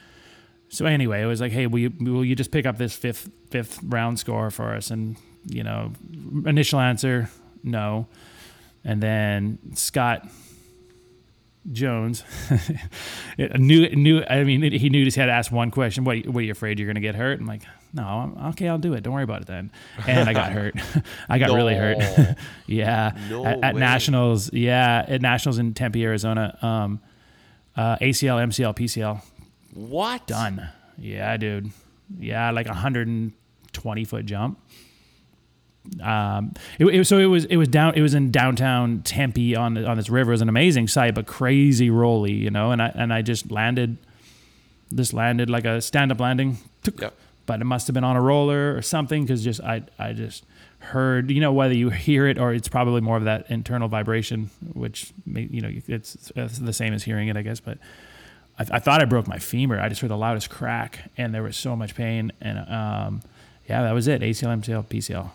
[0.69, 3.29] So anyway, it was like, hey, will you will you just pick up this fifth
[3.49, 4.91] fifth round score for us?
[4.91, 5.93] And you know,
[6.45, 7.29] initial answer,
[7.63, 8.07] no.
[8.83, 10.27] And then Scott
[11.71, 12.23] Jones
[13.37, 14.23] knew knew.
[14.29, 16.03] I mean, he knew he just had to ask one question.
[16.03, 17.39] What, what are you afraid you're going to get hurt?
[17.39, 17.63] I'm like,
[17.93, 19.03] no, I'm, okay, I'll do it.
[19.03, 19.71] Don't worry about it then.
[20.07, 20.75] And I got hurt.
[21.29, 22.37] I got really hurt.
[22.67, 24.51] Yeah, No at, at nationals.
[24.53, 26.57] Yeah, at nationals in Tempe, Arizona.
[26.61, 27.01] Um,
[27.75, 29.21] uh, ACL, MCL, PCL,
[29.73, 30.27] What?
[30.27, 30.69] done.
[30.97, 31.71] Yeah, dude.
[32.19, 34.59] Yeah, like a 120 foot jump.
[36.01, 39.77] Um, it, it, so it was it was down it was in downtown Tempe on
[39.85, 40.31] on this river.
[40.31, 42.71] It was an amazing sight, but crazy rolly, you know.
[42.71, 43.97] And I and I just landed,
[44.91, 46.57] this landed like a stand up landing.
[46.83, 47.13] Yep.
[47.45, 50.45] But it must have been on a roller or something because just I I just
[50.79, 54.49] heard you know whether you hear it or it's probably more of that internal vibration,
[54.73, 57.77] which you know it's, it's the same as hearing it, I guess, but.
[58.59, 59.79] I, I thought I broke my femur.
[59.79, 62.33] I just heard the loudest crack, and there was so much pain.
[62.41, 63.21] And um,
[63.69, 64.21] yeah, that was it.
[64.21, 65.29] ACL, MCL, PCL.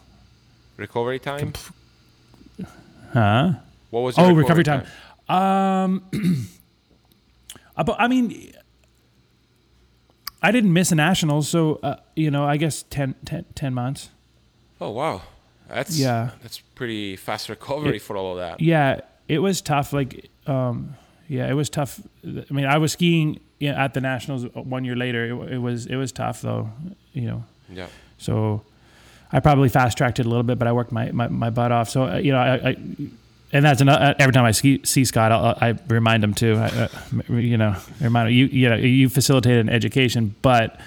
[0.76, 1.52] Recovery time?
[3.12, 3.52] Huh?
[3.90, 4.84] What was your Oh, recovery time.
[5.28, 6.02] Um,
[7.76, 8.52] about, I mean,
[10.42, 14.10] I didn't miss a national, so uh, you know, I guess 10, 10, 10 months.
[14.80, 15.22] Oh wow,
[15.68, 16.30] that's Yeah.
[16.42, 18.60] That's pretty fast recovery for all of that.
[18.60, 19.92] Yeah, it was tough.
[19.92, 20.96] Like, um,
[21.28, 22.00] yeah, it was tough.
[22.26, 25.24] I mean, I was skiing at the nationals one year later.
[25.24, 26.70] It, it was it was tough though.
[27.12, 27.86] You know, Yeah.
[28.18, 28.62] So
[29.34, 31.72] I probably fast tracked it a little bit, but I worked my, my, my butt
[31.72, 31.90] off.
[31.90, 32.76] So, uh, you know, I, I
[33.52, 36.66] and that's another, every time I ski, see Scott, I'll, I remind him too, I,
[36.66, 36.88] uh,
[37.28, 40.80] you know, remind him, you, you know, you facilitated an education, but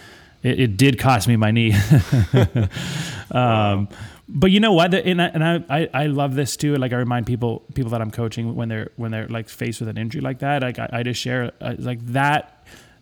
[0.44, 1.74] it, it did cost me my knee.
[3.32, 3.90] um,
[4.30, 4.94] but you know what?
[4.94, 6.76] And I, and I, I, I love this too.
[6.76, 9.90] Like I remind people, people that I'm coaching when they're, when they're like faced with
[9.90, 12.57] an injury like that, like I, I just share uh, like that,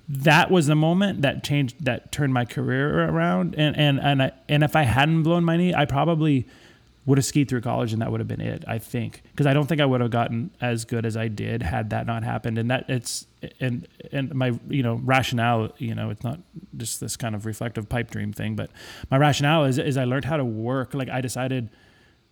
[0.08, 3.56] that was the moment that changed that turned my career around.
[3.56, 6.46] And and and I, and if I hadn't blown my knee I probably
[7.06, 9.24] would have skied through college and that would have been it I think.
[9.32, 12.06] Because I don't think I would have gotten as good as I did had that
[12.06, 12.58] not happened.
[12.60, 13.26] And that it's
[13.60, 16.40] and and my you know rationale you know it's not
[16.78, 18.70] just this kind of reflective pipe dream thing but
[19.10, 20.94] my rationale is is I learned how to work.
[20.94, 21.70] Like I decided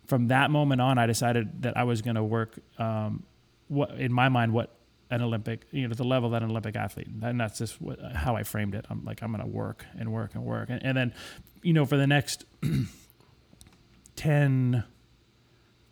[0.06, 3.24] from that moment on I decided that I was going to work um,
[3.66, 4.70] what in my mind what
[5.10, 8.36] an Olympic, you know, the level that an Olympic athlete, and that's just what, how
[8.36, 8.86] I framed it.
[8.90, 11.14] I'm like, I'm going to work and work and work, and, and then,
[11.62, 12.44] you know, for the next
[14.16, 14.84] 10,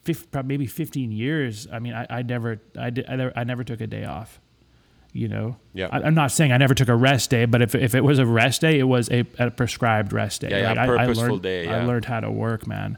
[0.05, 3.64] 15, maybe 15 years, I mean, I, I never, I did, I never, I never
[3.64, 4.40] took a day off.
[5.14, 5.88] You know, Yeah.
[5.92, 8.18] I, I'm not saying I never took a rest day, but if, if it was
[8.18, 10.48] a rest day, it was a, a prescribed rest day.
[10.48, 12.96] Yeah, yeah, Like, I, I purposeful learned, day, I learned how to work, man.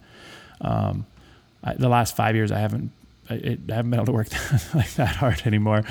[0.61, 1.07] Um,
[1.64, 2.92] I, the last five years, I haven't
[3.30, 4.28] I, it, I haven't been able to work
[4.74, 5.82] like that hard anymore,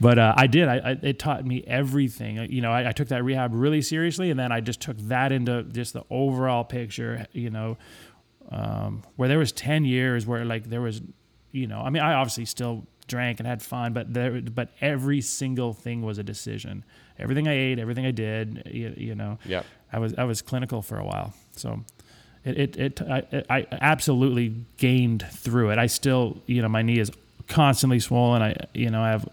[0.00, 0.68] but uh, I did.
[0.68, 2.38] I, I it taught me everything.
[2.38, 4.98] Uh, You know, I, I took that rehab really seriously, and then I just took
[5.08, 7.26] that into just the overall picture.
[7.32, 7.78] You know,
[8.50, 11.00] um, where there was ten years where like there was,
[11.52, 15.20] you know, I mean, I obviously still drank and had fun, but there, but every
[15.20, 16.84] single thing was a decision.
[17.18, 19.62] Everything I ate, everything I did, you, you know, Yeah.
[19.92, 21.84] I was I was clinical for a while, so
[22.44, 25.78] it it, it I, I absolutely gained through it.
[25.78, 27.10] I still you know my knee is
[27.48, 28.42] constantly swollen.
[28.42, 29.28] I you know I have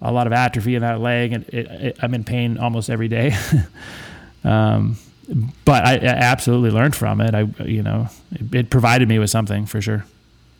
[0.00, 3.08] a lot of atrophy in that leg, and it, it, I'm in pain almost every
[3.08, 3.34] day.
[4.44, 4.96] um,
[5.64, 7.34] but I, I absolutely learned from it.
[7.34, 10.04] I you know it, it provided me with something for sure.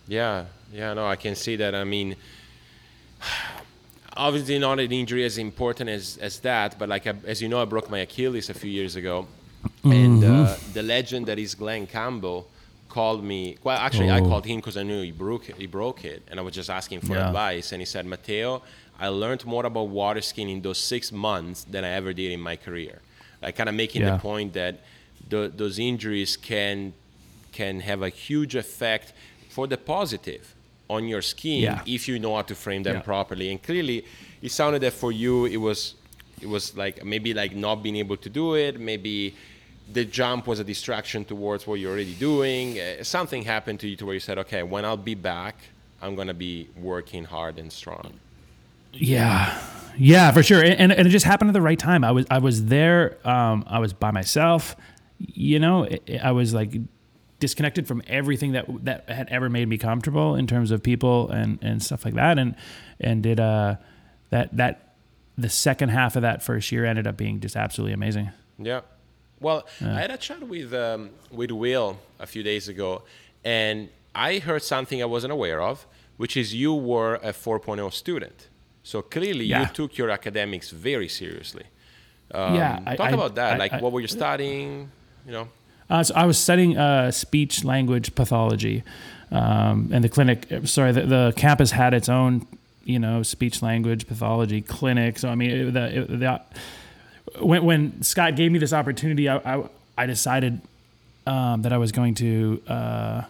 [0.09, 1.74] Yeah, yeah, no, I can see that.
[1.74, 2.16] I mean,
[4.16, 7.64] obviously not an injury as important as, as that, but like as you know, I
[7.64, 9.27] broke my Achilles a few years ago,
[9.85, 12.48] and uh, the legend that is Glenn Campbell
[12.88, 13.57] called me.
[13.62, 14.29] Well, actually, I Oh.
[14.29, 17.00] called him because I knew he broke he broke it, and I was just asking
[17.00, 17.27] for Yeah.
[17.29, 18.62] advice, and he said, Matteo,
[18.98, 22.40] I learned more about water skiing in those six months than I ever did in
[22.40, 23.00] my career.
[23.42, 24.12] Like kind of making Yeah.
[24.12, 24.74] the point that
[25.29, 26.92] tho- those injuries can
[27.53, 29.12] can have a huge effect
[29.48, 30.55] for the positive
[30.90, 31.83] on your skiing Yeah.
[31.87, 33.48] if you know how to frame them properly.
[33.50, 34.04] And clearly,
[34.42, 35.94] it sounded that for you it was
[36.40, 39.35] it was like maybe like not being able to do it, maybe
[39.92, 42.78] the jump was a distraction towards what you're already doing.
[42.80, 45.56] Uh, something happened to you to where you said, okay, when I'll be back,
[46.02, 48.14] I'm gonna be working hard and strong.
[48.92, 49.58] Yeah,
[49.98, 50.62] yeah, for sure.
[50.62, 52.04] And, and it just happened at the right time.
[52.04, 53.16] I was I was there.
[53.26, 54.76] Um, I was by myself.
[55.18, 56.72] You know, I- I was like
[57.40, 61.58] disconnected from everything that that had ever made me comfortable in terms of people and
[61.62, 62.38] and stuff like that.
[62.38, 62.54] And
[63.00, 63.76] and did uh
[64.30, 64.94] that that
[65.37, 68.30] the second half of that first year ended up being just absolutely amazing.
[68.58, 68.82] Yeah.
[69.45, 73.03] Well, I had a chat with um, with Will a few days ago,
[73.45, 75.87] and I heard something I wasn't aware of,
[76.17, 78.49] which is you were a 4.0 student.
[78.83, 79.61] So clearly, Yeah.
[79.61, 81.65] you took your academics very seriously.
[82.33, 83.53] Um, Yeah, I- talk I- about that.
[83.55, 84.90] I- like, what were you studying?
[85.27, 85.49] You know.
[85.90, 88.83] Uh, so I was studying uh, speech language pathology,
[89.31, 90.38] um, and the clinic.
[90.65, 92.47] Sorry, the, the campus had its own,
[92.92, 95.19] you know, speech language pathology clinic.
[95.19, 96.40] So I mean, it, the, it, the,
[97.40, 99.64] when when Scott gave me this opportunity, I I,
[99.96, 100.60] I decided
[101.26, 102.62] um, that I was going to.
[102.66, 103.22] Uh,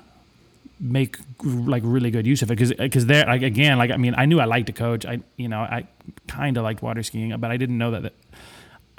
[0.81, 2.57] make like really good use of it.
[2.57, 5.07] Because because there like again like I mean I knew I liked to coach.
[5.07, 5.87] I you know I
[6.27, 8.13] kind of liked water skiing but I didn't know that, that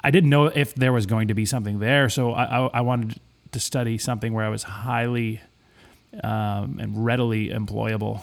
[0.00, 2.08] I didn't know if there was going to be something there.
[2.08, 3.20] So I I, I wanted
[3.52, 5.40] to study something where I was highly
[6.24, 8.22] um, and readily employable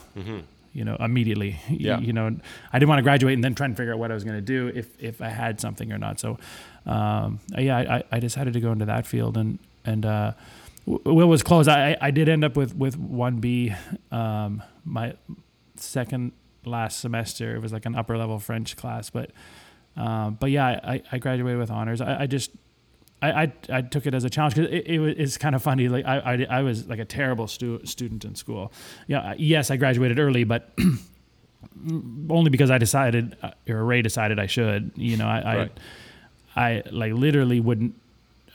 [0.74, 1.60] you know immediately.
[1.70, 2.00] Yeah.
[2.00, 2.36] you know
[2.72, 4.38] I didn't want to graduate and then try and figure out what I was going
[4.38, 6.20] to do if if I had something or not.
[6.20, 6.38] So
[6.86, 10.32] um, yeah I, I- decided to go into that field and and uh,
[10.86, 11.68] Will was close.
[11.68, 13.74] I, I I did end up with with one B.
[14.12, 15.14] Um, my
[15.76, 16.32] second
[16.66, 19.32] last semester it was like an upper level French class, but
[19.96, 22.02] um, but yeah, I, I graduated with honors.
[22.02, 22.52] I, I just
[23.22, 25.62] I, I I took it as a challenge because it, it was it's kind of
[25.64, 25.88] funny.
[25.88, 28.74] Like I, I I was like a terrible stu- student in school.
[29.08, 30.74] Yeah, yes, I graduated early, but.
[32.30, 34.92] only because I decided, uh, or Ray decided I should.
[34.96, 35.72] You know, I, Right.
[35.76, 35.82] I,
[36.56, 37.96] I like literally wouldn't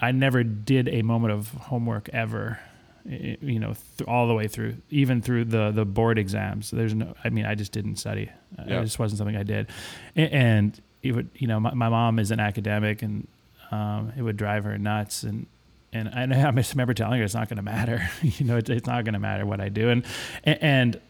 [0.01, 2.61] I never did a moment of homework ever.
[3.05, 6.71] You know, th- all the way through, even through the the board exams.
[6.71, 7.15] There's no.
[7.25, 8.29] I mean, I just didn't study.
[8.67, 8.81] Yeah.
[8.81, 9.69] It just wasn't something I did,
[10.15, 11.31] A- and it would.
[11.37, 13.27] You know, my, my mom is an academic, and
[13.71, 15.23] um, it would drive her nuts.
[15.23, 15.47] And
[15.91, 18.11] and I, I just remember telling her it's not going to matter.
[18.23, 19.89] you know, it's, it's not going to matter what I do.
[19.89, 20.05] And
[20.45, 21.01] and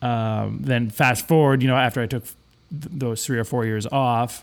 [0.00, 2.34] um, then fast forward, you know, after I took th-
[2.70, 4.42] those three or four years off,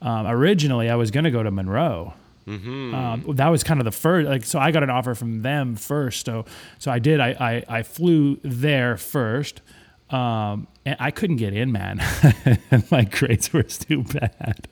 [0.00, 2.14] um, originally I was going to go to Monroe.
[2.94, 5.76] Um, that was kind of the first, like, so I got an offer from them
[5.76, 6.24] first.
[6.24, 6.46] So,
[6.78, 7.36] so I did, I,
[7.68, 9.60] I, I flew there first.
[10.10, 12.00] Um, and I couldn't get in, man.
[12.90, 14.66] My grades were too bad,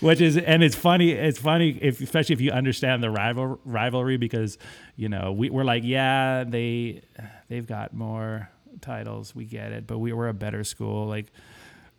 [0.00, 1.10] which is, and it's funny.
[1.10, 4.58] It's funny, if, especially if you understand the rival rivalry, because
[4.94, 7.02] you know we, we're like, yeah, they
[7.48, 8.50] they've got more
[8.80, 11.08] titles, we get it, but we were a better school.
[11.08, 11.32] Like,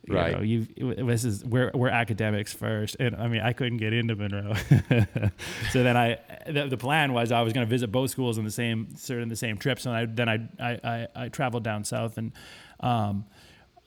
[0.06, 0.32] you Right.
[0.36, 0.66] know, you
[1.04, 4.54] this is we're we're academics first, and I mean I couldn't get into Monroe,
[5.70, 8.44] so then I the, the plan was I was going to visit both schools in
[8.44, 11.28] the same sort of in the same trips, and I then I I, I, I
[11.28, 12.32] traveled down south and.
[12.80, 13.24] Um,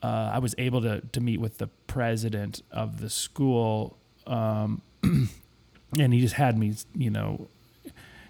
[0.04, 3.98] uh, I was able to to meet with the president of the school,
[4.28, 7.48] um, and he just had me, you know,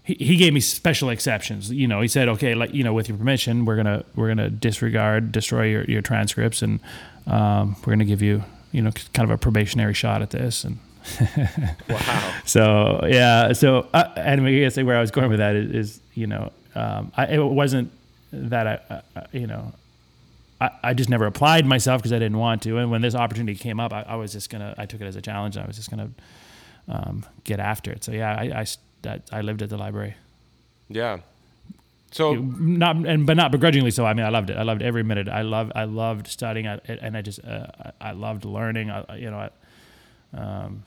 [0.02, 1.70] he, he gave me special exceptions.
[1.70, 4.50] You know, he said, okay, like you know, with your permission, we're gonna we're gonna
[4.50, 6.80] disregard, destroy your, your transcripts, and
[7.28, 10.64] um, we're gonna give you, you know, kind of a probationary shot at this.
[10.64, 10.80] And
[11.90, 12.34] Wow.
[12.46, 16.02] so yeah, so uh, and I guess where I was going with that is, is
[16.14, 17.92] you know, um, I, it wasn't
[18.32, 19.74] that I, I you know.
[20.60, 22.80] I, I just never applied myself because I didn't want to.
[22.80, 24.74] And when this opportunity came up, I, I was just gonna.
[24.76, 25.56] I took it as a challenge.
[25.56, 26.10] And I was just gonna
[26.88, 28.04] um, get after it.
[28.04, 28.66] So yeah, I
[29.06, 30.16] I, I lived at the library
[30.90, 31.20] Yeah.
[32.12, 34.06] So not and but not begrudgingly so.
[34.06, 34.58] I mean, I loved it.
[34.58, 35.28] I loved every minute.
[35.28, 37.68] I loved I loved studying, and I just uh,
[38.00, 38.90] I loved learning.
[38.90, 39.50] I, you know,
[40.34, 40.84] I, um,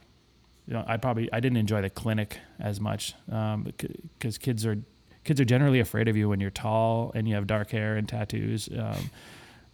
[0.67, 4.79] you know, I probably I didn't enjoy the clinic as much because kids are
[5.25, 8.09] kids are generally afraid of you when you're tall and you have dark hair and
[8.09, 8.69] tattoos.
[8.77, 9.11] Um,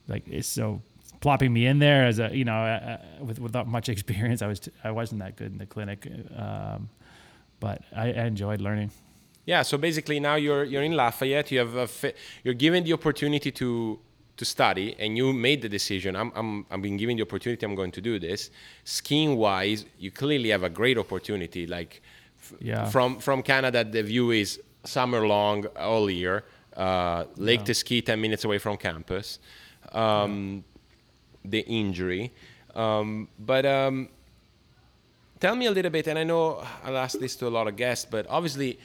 [0.08, 0.82] like it's so
[1.20, 4.42] plopping me in there as a you know uh, uh, with without much experience.
[4.42, 6.88] I was t- I wasn't that good in the clinic, um,
[7.60, 8.90] but I, I enjoyed learning.
[9.46, 11.50] Yeah, so basically now you're you're in Lafayette.
[11.52, 13.98] You have a fi- you're given the opportunity to
[14.36, 16.16] to study, and you made the decision.
[16.16, 17.64] I'm I'm I'm being given the opportunity.
[17.64, 18.50] I'm going to do this.
[18.84, 21.66] Skiing wise, you clearly have a great opportunity.
[21.66, 22.02] Like
[22.40, 22.90] f- Yeah.
[22.90, 26.42] from from Canada, the view is summer long all year.
[26.76, 29.38] Uh, Lake to ski, ten minutes away from campus.
[29.92, 30.64] Um,
[31.44, 32.32] The injury,
[32.74, 33.64] um, but.
[33.64, 34.08] Um,
[35.38, 37.76] tell me a little bit, and I know I'll ask this to a lot of
[37.76, 38.78] guests, but obviously,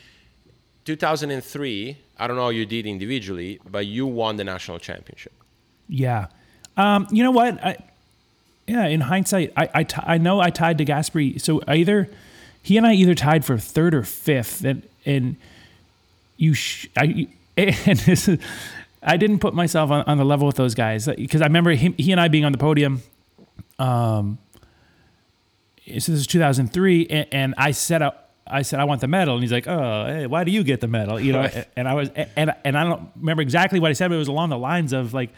[0.86, 5.34] 2003, I don't know how you did individually, but you won the national championship.
[5.88, 6.28] Yeah.
[6.78, 7.64] Um, you know what?
[7.64, 7.78] I,
[8.68, 11.40] yeah, in hindsight, I, I, t- I know I tied to Gasperi.
[11.42, 12.10] So either
[12.62, 15.36] he and I either tied for third or fifth, and and
[16.38, 17.28] you, sh- I,
[17.58, 18.40] and this is,
[19.04, 21.94] I didn't put myself on, on the level with those guys because I remember him,
[21.98, 23.02] he and I being on the podium.
[23.80, 24.38] Um,
[25.86, 28.21] so this is 2003, and, and I set up.
[28.52, 30.82] I said I want the medal, and he's like, "Oh, hey, why do you get
[30.82, 31.68] the medal?" You know, Right.
[31.76, 34.28] and I was, and and I don't remember exactly what I said, but it was
[34.28, 35.32] along the lines of like,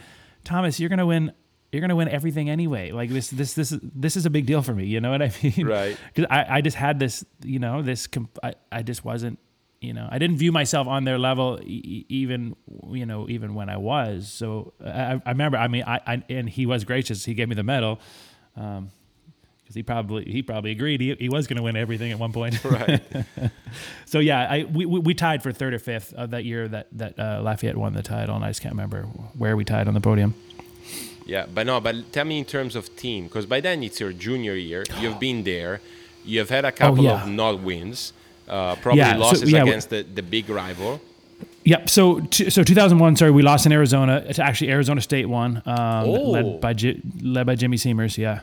[0.44, 1.32] "Thomas, you're gonna win.
[1.72, 2.92] You're gonna win everything anyway.
[2.92, 4.86] Like this, this, this is this is a big deal for me.
[4.86, 5.66] You know what I mean?
[5.66, 5.98] Right.
[6.14, 8.06] Because I, I just had this, you know, this.
[8.08, 9.40] Comp- I, I just wasn't
[9.82, 12.56] you know, I didn't view myself on their level, e- even
[12.92, 14.32] you know, even when I was.
[14.32, 15.58] So I, I remember.
[15.58, 17.26] I mean, I, I, and he was gracious.
[17.26, 18.00] He gave me the medal.
[18.56, 18.92] Um,
[19.74, 22.32] because he probably he probably agreed he, he was going to win everything at one
[22.32, 22.54] point.
[22.74, 23.02] Right.
[24.06, 27.20] so yeah, I we, we, tied for third or fifth of that year that that
[27.20, 29.04] uh, Lafayette won the title, and I just can't remember
[29.38, 30.34] where we tied on the podium.
[31.26, 34.12] Yeah, but no, but tell me in terms of team, because by then it's your
[34.14, 34.86] junior year.
[35.00, 35.82] You've been there.
[36.26, 37.24] You've had a couple yeah.
[37.24, 38.14] of not wins,
[38.48, 41.02] uh, probably Yeah, so- losses yeah, against the, the big rival.
[41.66, 41.90] Yep.
[41.90, 43.16] So t- so 2001.
[43.18, 44.24] Sorry, we lost in Arizona.
[44.28, 46.32] It's actually Arizona State won, um, Oh.
[46.32, 48.18] led by Ji- led by Jimmy Siemers.
[48.18, 48.42] Yeah.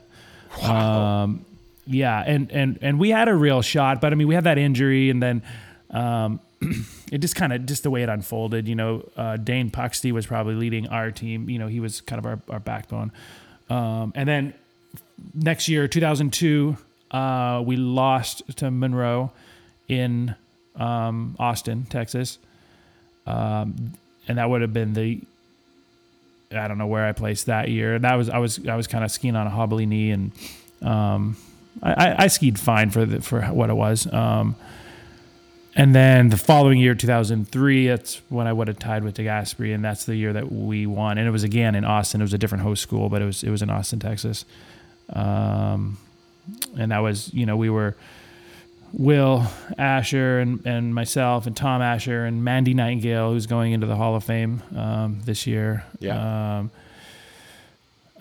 [0.63, 1.45] Um,
[1.87, 4.59] yeah, and and and we had a real shot, but I mean, we had that
[4.59, 5.43] injury, and then
[5.91, 6.41] um,
[7.13, 8.69] it just kind of just the way it unfolded.
[8.69, 11.49] You know, uh, Dane Puxty was probably leading our team.
[11.49, 13.13] You know, he was kind of our our backbone.
[13.69, 14.55] Um, and then
[15.35, 16.77] next year, 2002,
[17.13, 19.31] uh, we lost to Monroe
[19.89, 20.35] in
[20.77, 22.39] um, Austin, Texas
[23.31, 23.93] um,
[24.29, 25.21] and that would have been the
[26.53, 27.97] I don't know where I placed that year.
[27.97, 30.33] That was I was I was kind of skiing on a hobbly knee, and
[30.83, 31.37] um,
[31.81, 34.13] I, I, skied fine for the for what it was.
[34.13, 34.57] Um,
[35.77, 39.85] and then the following year, 2003, that's when I would have tied with Degasperis, and
[39.85, 41.19] that's the year that we won.
[41.19, 42.21] And it was again in Austin.
[42.21, 44.45] It was a different host school, but it was it was in Austin, Texas.
[45.13, 45.99] Um,
[46.77, 47.95] and that was you know we were
[48.93, 49.47] Will
[49.79, 54.17] Asher and, and myself and Tom Asher and Mandy Nightingale, who's going into the Hall
[54.17, 55.85] of Fame um, this year.
[56.01, 56.59] Yeah.
[56.59, 56.71] Um,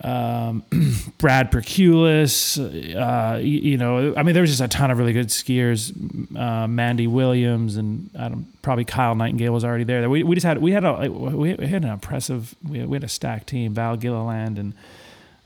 [0.02, 0.64] um,
[1.18, 5.12] Brad Perculis, uh, y- you, know, I mean, there was just a ton of really
[5.12, 5.92] good skiers.
[6.34, 10.08] Uh, Mandy Williams and I don't, probably Kyle Nightingale was already there.
[10.08, 12.96] We, we just had we had a we we had an impressive we had, we
[12.96, 13.74] had a stacked team.
[13.74, 14.72] Val Gilliland and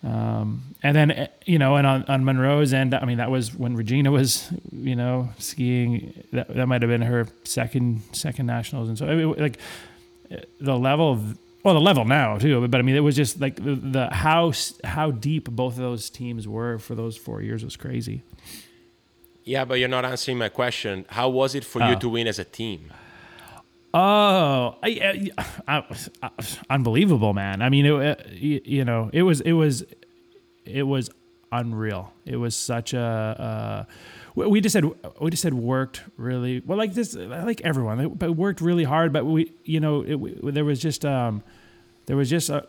[0.05, 3.55] um, and then eh, you know, and on, on Monroe's end, I mean, that was
[3.55, 6.13] when Regina was you know skiing.
[6.33, 9.59] That that might have been her second second nationals, and so I mean, like
[10.31, 12.69] eh, the level of well, the level now too.
[12.69, 14.53] But I mean, it was just like the, the how
[14.85, 18.23] how deep both of those teams were for those four years was crazy.
[19.45, 21.05] Yeah, but you're not answering my question.
[21.09, 21.99] How was it for you Oh.
[22.01, 22.93] to win as a team?
[23.97, 25.31] Oh, I,
[25.69, 25.85] I,
[26.21, 26.31] I,
[26.69, 27.63] unbelievable, man!
[27.63, 29.85] I mean, it, you, know, it was, it was,
[30.65, 31.11] it was
[31.53, 32.13] unreal.
[32.27, 32.99] It was such a.
[33.01, 33.93] Uh,
[34.35, 34.85] we we just had,
[35.21, 39.13] we just had worked really well, like this, like everyone, but worked really hard.
[39.13, 41.45] But we, you know, it, we, there was just, um,
[42.07, 42.67] there was just a,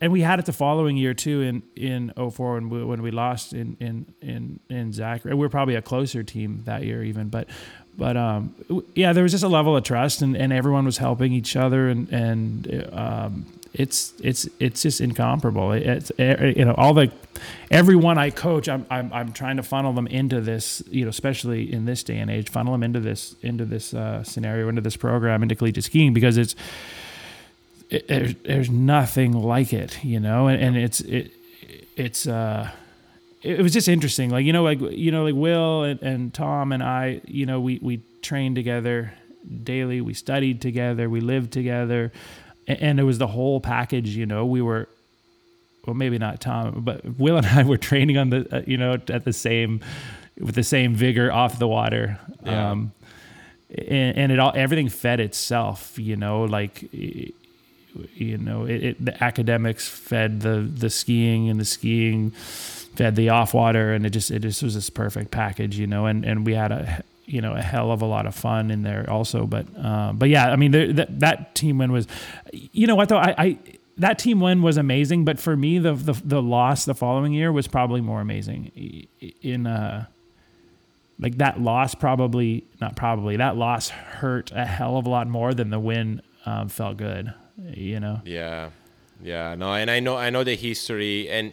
[0.00, 3.10] and we had it the following year too in in 04 when we, when we
[3.10, 5.34] lost in in in in Zachary.
[5.34, 7.48] We were probably a closer team that year even, but
[7.98, 8.54] but um
[8.94, 11.88] yeah, there was just a level of trust and, and everyone was helping each other
[11.88, 13.44] and and um
[13.74, 15.72] it's it's it's just incomparable.
[15.72, 16.10] It- It's
[16.58, 17.10] you know all the
[17.70, 21.70] everyone I coach, I'm I'm I'm trying to funnel them into this, you know, especially
[21.70, 24.96] in this day and age, funnel them into this into this uh, scenario, into this
[24.96, 26.54] program, into collegiate skiing because it's
[27.90, 31.32] it, there's there's nothing like it, you know, and, and it's it
[31.96, 32.70] it's uh
[33.42, 36.72] it, was just interesting, like you know, like you know, like Will and, and Tom
[36.72, 39.14] and I, you know, we we trained together
[39.62, 42.12] daily, we studied together, we lived together,
[42.66, 44.44] and, and it was the whole package, you know.
[44.44, 44.88] We were
[45.88, 48.92] well, maybe not Tom, but Will and I were training on the, uh, you know,
[49.08, 49.80] at the same,
[50.38, 52.18] with the same vigor off the water.
[52.44, 52.72] Yeah.
[52.72, 52.92] Um,
[53.70, 56.84] and, and it all, everything fed itself, you know, like,
[58.14, 63.28] you know, it, it, the academics fed the, the skiing and the skiing fed the
[63.28, 63.92] off water.
[63.92, 66.72] And it just, it just was this perfect package, you know, and, and we had
[66.72, 69.46] a, you know, a hell of a lot of fun in there also.
[69.46, 72.06] But, um, but yeah, I mean, there, that, that team win was,
[72.52, 73.18] you know what though?
[73.18, 73.58] I, I,
[73.98, 77.50] that team win was amazing, but for me, the, the the loss the following year
[77.50, 79.08] was probably more amazing.
[79.42, 80.06] In uh,
[81.18, 85.52] like that loss, probably not probably that loss hurt a hell of a lot more
[85.52, 87.34] than the win um, felt good.
[87.58, 88.70] You know, Yeah,
[89.22, 91.52] yeah, no, and I know I know the history, and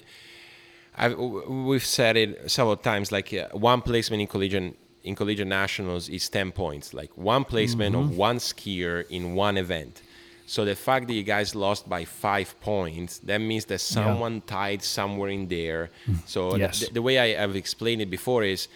[0.98, 3.12] I've, we've said it several times.
[3.12, 6.94] Like uh, one placement in collegiate in collegiate nationals is ten points.
[6.94, 10.02] Like one placement of one skier in one event.
[10.48, 14.84] So the fact that you guys lost by five points, that means that someone tied
[14.84, 15.90] somewhere in there.
[16.26, 16.82] So Yes.
[16.82, 18.68] the, the way I have explained it before is,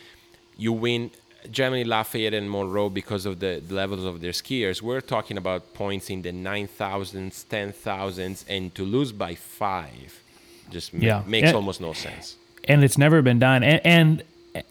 [0.57, 1.11] you win
[1.51, 4.81] generally Lafayette and Monroe because of the levels of their skiers.
[4.81, 10.21] We're talking about points in the nine thousands, ten thousands, and to lose by five
[10.69, 11.23] just Yeah.
[11.25, 11.53] makes Yeah.
[11.53, 12.35] almost no sense.
[12.67, 13.63] and it's never been done.
[13.63, 14.23] And and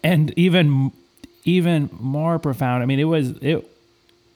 [0.03, 0.91] and even
[1.43, 2.83] even more profound.
[2.83, 3.65] I mean, it was it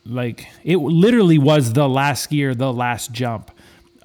[0.05, 3.51] like it literally was the last skier, the last jump.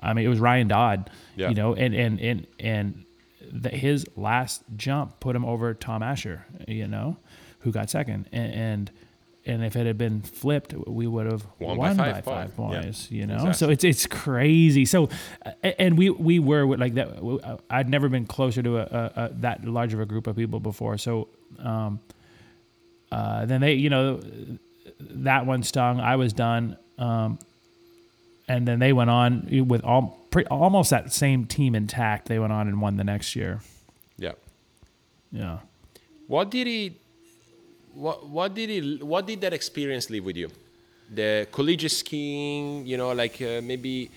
[0.02, 1.10] I mean, it was Ryan Dodd.
[1.34, 1.48] Yeah.
[1.48, 3.04] You know, and and and and
[3.50, 6.44] the, his last jump put him over Tom Asher.
[6.68, 7.16] You know,
[7.60, 8.52] who got second, and.
[8.52, 8.90] and
[9.46, 12.56] and if it had been flipped, we would have Won won, by by five five,
[12.56, 13.10] points.
[13.10, 13.20] Yeah.
[13.20, 13.54] You know, exactly.
[13.54, 14.84] so it's it's crazy.
[14.84, 15.08] So,
[15.62, 17.58] and we we were like that.
[17.70, 20.60] I'd never been closer to a, a, a that large of a group of people
[20.60, 20.98] before.
[20.98, 21.28] So,
[21.60, 22.00] um,
[23.10, 24.20] uh, then they, you know,
[25.00, 25.98] that one stung.
[25.98, 26.76] I was done.
[26.98, 27.38] Um,
[28.48, 32.28] and then they went on with all, pre, almost that same team intact.
[32.28, 33.60] They went on and won the next year.
[34.18, 34.32] Yeah.
[35.32, 35.60] Yeah.
[36.26, 36.98] What did he?
[38.04, 38.80] What what did he?
[39.12, 40.48] What did that experience leave with you?
[41.20, 44.10] The collegiate skiing, you know, like uh, maybe.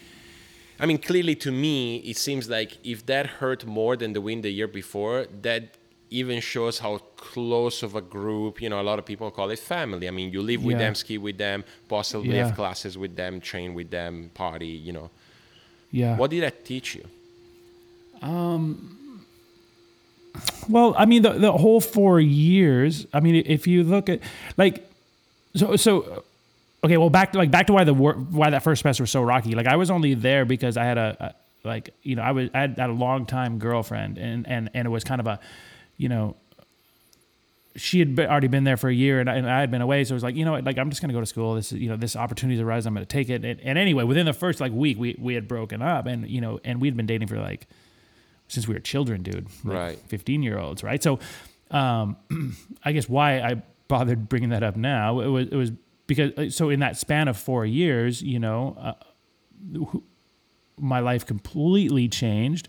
[0.79, 4.41] I mean, clearly to me, it seems like if that hurt more than the win
[4.41, 5.63] the year before, that
[6.09, 8.61] even shows how close of a group.
[8.61, 10.07] You know, a lot of people call it family.
[10.07, 10.86] I mean, you live with Yeah.
[10.86, 12.45] them, ski with them, possibly Yeah.
[12.47, 14.75] have classes with them, train with them, party.
[14.88, 15.09] You know,
[15.91, 16.17] Yeah.
[16.17, 17.05] what did that teach you?
[20.69, 23.05] Well, I mean, the, the whole four years.
[23.13, 24.21] I mean, if you look at
[24.57, 24.89] like,
[25.55, 26.23] so so,
[26.84, 26.97] okay.
[26.97, 29.55] Well, back to like back to why the why that first semester was so rocky.
[29.55, 32.49] Like, I was only there because I had a, a like you know I was
[32.53, 35.39] I had, had a long time girlfriend and and and it was kind of a,
[35.97, 36.36] you know.
[37.77, 39.82] She had been, already been there for a year, and I, and I had been
[39.82, 40.03] away.
[40.03, 41.55] So it was like, you know, what, like I'm just gonna go to school.
[41.55, 42.86] This, is you know, this opportunity's arise.
[42.86, 43.45] I'm gonna take it.
[43.45, 46.41] And, and anyway, within the first like week, we we had broken up, and you
[46.41, 47.67] know, and we'd been dating for like
[48.51, 49.47] since we were children, dude.
[49.63, 49.99] Like Right.
[50.07, 51.01] 15 year olds, right?
[51.01, 51.19] So,
[51.71, 52.17] um,
[52.83, 55.71] I guess why I bothered bringing that up now it was it was
[56.07, 59.99] because uh, so in that span of four years, you know, uh,
[60.77, 62.67] my life completely changed.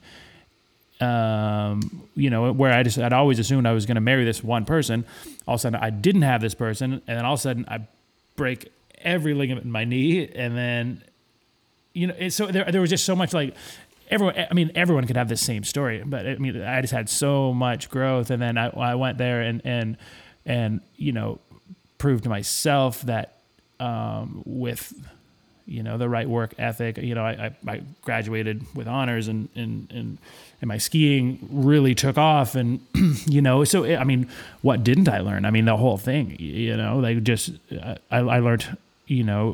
[1.01, 4.45] Um, you know, where I just I'd always assumed I was going to marry this
[4.45, 5.05] one person.
[5.49, 7.65] All of a sudden, I didn't have this person, and then all of a sudden,
[7.69, 7.89] I
[8.37, 11.03] break every ligament in my knee, and then
[11.95, 13.55] you know, so there, there was just so much like
[14.13, 14.47] everyone.
[14.51, 17.53] I mean, everyone could have the same story, but I mean, I just had so
[17.53, 19.97] much growth, and then I, I went there and and
[20.45, 21.41] and you know,
[21.99, 23.39] proved to myself that
[23.81, 24.93] um, with
[25.67, 29.49] you know the right work ethic, you know, I, I, I graduated with honors, and
[29.55, 30.19] and and
[30.61, 32.81] and my skiing really took off, and
[33.27, 34.29] you know, so I mean,
[34.61, 35.45] what didn't I learn?
[35.45, 38.77] I mean, the whole thing, you know, like just I, I learned
[39.17, 39.53] you know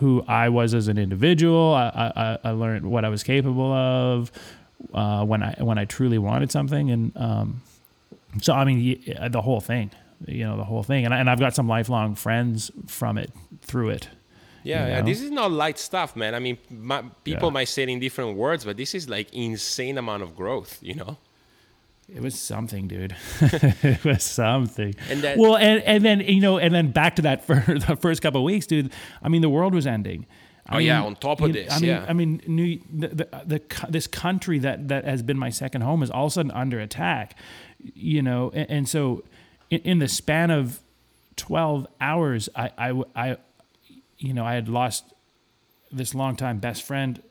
[0.00, 1.74] who I was as an individual.
[1.74, 2.12] I,
[2.44, 4.32] I, I learned what I was capable of
[4.92, 7.62] uh, when I when I truly wanted something, and um,
[8.40, 8.78] so I mean
[9.30, 9.90] the whole thing,
[10.26, 13.30] you know, the whole thing, and I, and I've got some lifelong friends from it
[13.62, 14.08] through it.
[14.62, 16.34] Yeah, you yeah, this is not light stuff, man.
[16.34, 17.52] I mean, my, people Yeah.
[17.52, 20.94] might say it in different words, but this is like insane amount of growth, you
[20.94, 21.18] know?
[22.08, 23.16] It was something, dude.
[23.40, 24.94] it was something.
[25.08, 27.96] And that- well, and and then you know, and then back to that for the
[28.00, 28.92] first couple of weeks, dude.
[29.22, 30.26] I mean, the world was ending.
[30.66, 32.06] I Oh, yeah, on top of you- this, I mean, yeah.
[32.08, 36.02] I mean, New, the, the, the this country that that has been my second home
[36.02, 37.36] is all of a sudden under attack.
[37.94, 39.24] You know, and, and so
[39.70, 40.80] in, in the span of
[41.36, 43.36] twelve hours, I, I I
[44.18, 45.04] you know I had lost
[45.92, 47.22] this longtime best friend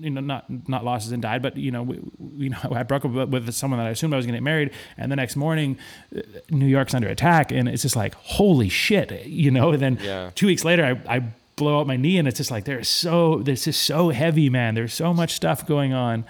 [0.00, 2.00] you know, not not lost as in died, but you know, we,
[2.36, 4.44] you know, I broke up with, someone that I assumed I was going to get
[4.44, 5.78] married, and the next morning,
[6.16, 6.20] uh,
[6.50, 9.72] New York's under attack, and it's just like, holy shit, you know.
[9.72, 10.30] And then Yeah.
[10.34, 11.22] two weeks later, I, I
[11.56, 14.74] blow out my knee, and it's just like there's so this is so heavy, man.
[14.74, 16.24] There's so much stuff going on,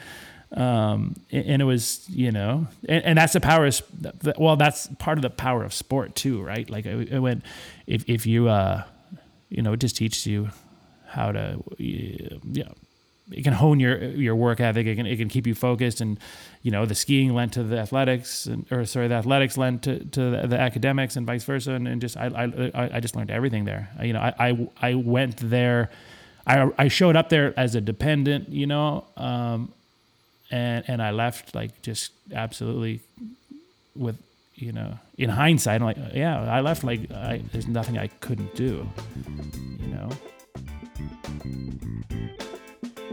[0.53, 3.81] um, and, and it was, you know, and, and that's the power of,
[4.37, 6.69] well, that's part of the power of sport too, right?
[6.69, 7.45] Like it, it went,
[7.87, 8.83] if if you, uh,
[9.49, 10.51] you know, it just teaches you
[11.07, 12.69] how to, yeah
[13.31, 14.87] it can hone your your work ethic.
[14.87, 16.19] It can it can keep you focused, and
[16.63, 20.05] you know the skiing lent to the athletics, and, or sorry, the athletics lent to,
[20.05, 21.73] to the, the academics, and vice versa.
[21.73, 22.27] And, and just I,
[22.75, 23.89] I I just learned everything there.
[24.03, 25.91] You know, I I, I went there.
[26.47, 28.51] I I showed up there as a dependent.
[28.51, 29.73] You know, um,
[30.51, 33.01] and and I left like just absolutely
[33.97, 34.19] with
[34.55, 38.55] you know in hindsight I'm like yeah I left like I, there's nothing I couldn't
[38.55, 38.87] do.
[39.81, 40.11] You know.